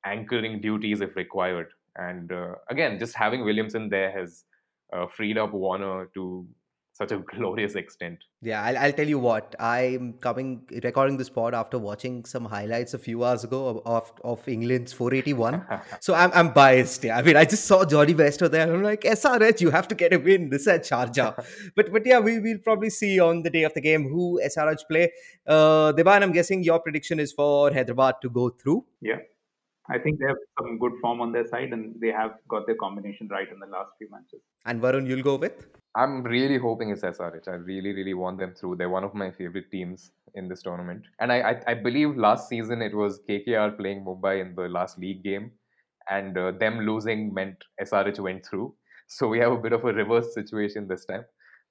anchoring 0.05 0.61
duties 0.61 1.01
if 1.01 1.17
required. 1.17 1.69
And 1.97 2.33
uh, 2.33 2.57
again, 2.69 2.99
just 2.99 3.15
having 3.15 3.45
Williamson 3.45 3.89
there 3.89 4.11
has 4.11 4.45
uh, 4.93 5.07
freed 5.07 5.39
up 5.39 5.53
Warner 5.53 6.07
to 6.15 6.47
such 6.95 7.11
a 7.11 7.19
glorious 7.37 7.75
extent. 7.75 8.19
Yeah, 8.41 8.63
I'll, 8.63 8.79
I'll 8.79 8.93
tell 8.93 9.09
you 9.09 9.19
what. 9.19 9.55
I'm 9.59 10.15
coming 10.15 10.63
recording 10.83 11.17
this 11.17 11.29
pod 11.29 11.53
after 11.53 11.79
watching 11.79 12.25
some 12.25 12.45
highlights 12.45 12.95
a 12.95 12.99
few 12.99 13.25
hours 13.25 13.45
ago 13.45 13.83
of, 13.85 14.13
of 14.23 14.49
England's 14.49 14.93
481. 14.93 15.65
so 16.01 16.15
I'm 16.15 16.31
I'm 16.33 16.53
biased. 16.53 17.05
Yeah, 17.05 17.19
I 17.19 17.23
mean, 17.23 17.37
I 17.37 17.45
just 17.45 17.65
saw 17.67 17.85
Jonny 17.85 18.15
Bairstow 18.15 18.51
there. 18.51 18.73
I'm 18.73 18.83
like, 18.83 19.03
SRH, 19.03 19.61
you 19.61 19.71
have 19.71 19.89
to 19.89 19.95
get 19.95 20.13
a 20.13 20.19
win. 20.19 20.49
This 20.51 20.63
is 20.63 20.69
at 20.69 20.85
Sharjah. 20.85 21.45
but 21.77 21.93
but 21.93 22.07
yeah, 22.07 22.21
we 22.21 22.39
will 22.39 22.59
probably 22.59 22.91
see 22.91 23.19
on 23.21 23.43
the 23.43 23.51
day 23.51 23.65
of 23.65 23.75
the 23.75 23.81
game 23.81 24.09
who 24.09 24.41
SRH 24.47 24.87
play. 24.89 25.13
Uh, 25.47 25.93
Deban, 25.93 26.23
I'm 26.23 26.33
guessing 26.33 26.63
your 26.63 26.81
prediction 26.81 27.19
is 27.19 27.33
for 27.33 27.73
Hyderabad 27.73 28.15
to 28.23 28.31
go 28.31 28.51
through. 28.51 28.85
Yeah. 29.01 29.19
I 29.87 29.99
think 29.99 30.19
they 30.19 30.27
have 30.27 30.37
some 30.59 30.79
good 30.79 30.93
form 31.03 31.21
on 31.21 31.33
their 31.33 31.47
side 31.47 31.73
and 31.73 31.95
they 32.01 32.09
have 32.09 32.37
got 32.49 32.67
their 32.67 32.77
combination 32.77 33.29
right 33.29 33.51
in 33.51 33.59
the 33.59 33.67
last 33.67 33.91
few 33.99 34.09
matches. 34.11 34.41
And 34.65 34.81
Varun, 34.81 35.07
you'll 35.07 35.23
go 35.23 35.37
with? 35.37 35.67
I'm 35.97 36.25
really 36.25 36.59
hoping 36.59 36.91
it's 36.91 37.03
SRH. 37.03 37.47
I 37.47 37.55
really, 37.55 37.93
really 37.93 38.15
want 38.15 38.39
them 38.39 38.55
through. 38.55 38.77
They're 38.77 38.89
one 38.89 39.05
of 39.05 39.15
my 39.15 39.31
favorite 39.31 39.71
teams 39.71 40.11
in 40.35 40.49
this 40.49 40.63
tournament. 40.63 41.05
And 41.21 41.31
I, 41.31 41.41
I, 41.51 41.63
I 41.69 41.75
believe 41.75 42.17
last 42.17 42.49
season 42.49 42.83
it 42.83 42.95
was 42.95 43.21
KKR 43.29 43.77
playing 43.77 44.05
Mumbai 44.05 44.41
in 44.41 44.55
the 44.57 44.69
last 44.69 44.99
league 44.99 45.23
game, 45.23 45.53
and 46.11 46.37
uh, 46.37 46.51
them 46.59 46.81
losing 46.81 47.33
meant 47.33 47.57
SRH 47.81 48.19
went 48.21 48.47
through. 48.47 48.75
So 49.07 49.29
we 49.29 49.39
have 49.41 49.53
a 49.53 49.59
bit 49.59 49.75
of 49.75 49.85
a 49.85 49.93
reverse 49.93 50.33
situation 50.33 50.89
this 50.89 51.05
time. 51.05 51.27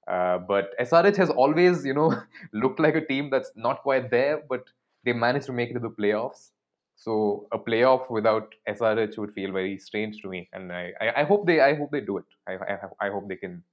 Uh, 0.06 0.38
but 0.38 0.70
SRH 0.78 1.16
has 1.16 1.30
always, 1.30 1.84
you 1.84 1.92
know, 1.92 2.14
looked 2.52 2.78
like 2.78 2.94
a 2.94 3.04
team 3.04 3.28
that's 3.28 3.50
not 3.56 3.82
quite 3.82 4.08
there, 4.08 4.40
but 4.48 4.62
they 5.04 5.12
managed 5.12 5.46
to 5.46 5.52
make 5.52 5.70
it 5.70 5.74
to 5.74 5.80
the 5.80 5.90
playoffs. 5.90 6.50
So 6.94 7.48
a 7.52 7.58
playoff 7.58 8.08
without 8.08 8.54
SRH 8.68 9.18
would 9.18 9.32
feel 9.32 9.50
very 9.50 9.78
strange 9.78 10.22
to 10.22 10.28
me, 10.28 10.48
and 10.52 10.72
I, 10.72 10.92
I, 11.00 11.22
I 11.22 11.24
hope 11.24 11.44
they 11.44 11.60
I 11.60 11.74
hope 11.74 11.90
they 11.90 12.00
do 12.00 12.18
it. 12.18 12.24
I, 12.48 12.52
I, 12.52 13.06
I 13.08 13.10
hope 13.10 13.28
they 13.28 13.36
can 13.36 13.64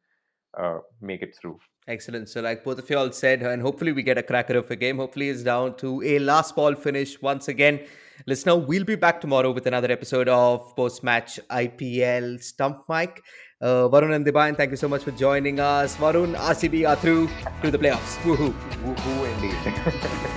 uh, 0.57 0.79
make 1.01 1.21
it 1.21 1.35
through. 1.39 1.59
Excellent. 1.87 2.29
So, 2.29 2.41
like 2.41 2.63
both 2.63 2.79
of 2.79 2.89
you 2.89 2.97
all 2.97 3.11
said, 3.11 3.41
and 3.41 3.61
hopefully 3.61 3.91
we 3.91 4.03
get 4.03 4.17
a 4.17 4.23
cracker 4.23 4.57
of 4.57 4.69
a 4.69 4.75
game. 4.75 4.97
Hopefully, 4.97 5.29
it's 5.29 5.43
down 5.43 5.75
to 5.77 6.01
a 6.03 6.19
last 6.19 6.55
ball 6.55 6.75
finish 6.75 7.21
once 7.21 7.47
again. 7.47 7.79
Listener, 8.27 8.55
we'll 8.55 8.83
be 8.83 8.95
back 8.95 9.19
tomorrow 9.19 9.51
with 9.51 9.65
another 9.65 9.91
episode 9.91 10.29
of 10.29 10.75
post 10.75 11.03
match 11.03 11.39
IPL 11.49 12.41
Stump 12.41 12.83
Mic. 12.87 13.21
Uh, 13.59 13.89
Varun 13.89 14.15
and 14.15 14.25
Deban, 14.25 14.55
thank 14.57 14.71
you 14.71 14.77
so 14.77 14.87
much 14.87 15.03
for 15.03 15.11
joining 15.11 15.59
us. 15.59 15.95
Varun, 15.95 16.35
RCB 16.35 16.87
are 16.87 16.95
through 16.95 17.29
to 17.63 17.71
the 17.71 17.77
playoffs. 17.77 18.17
Woohoo! 18.23 18.53
Woohoo 18.83 19.33
indeed. 19.33 20.27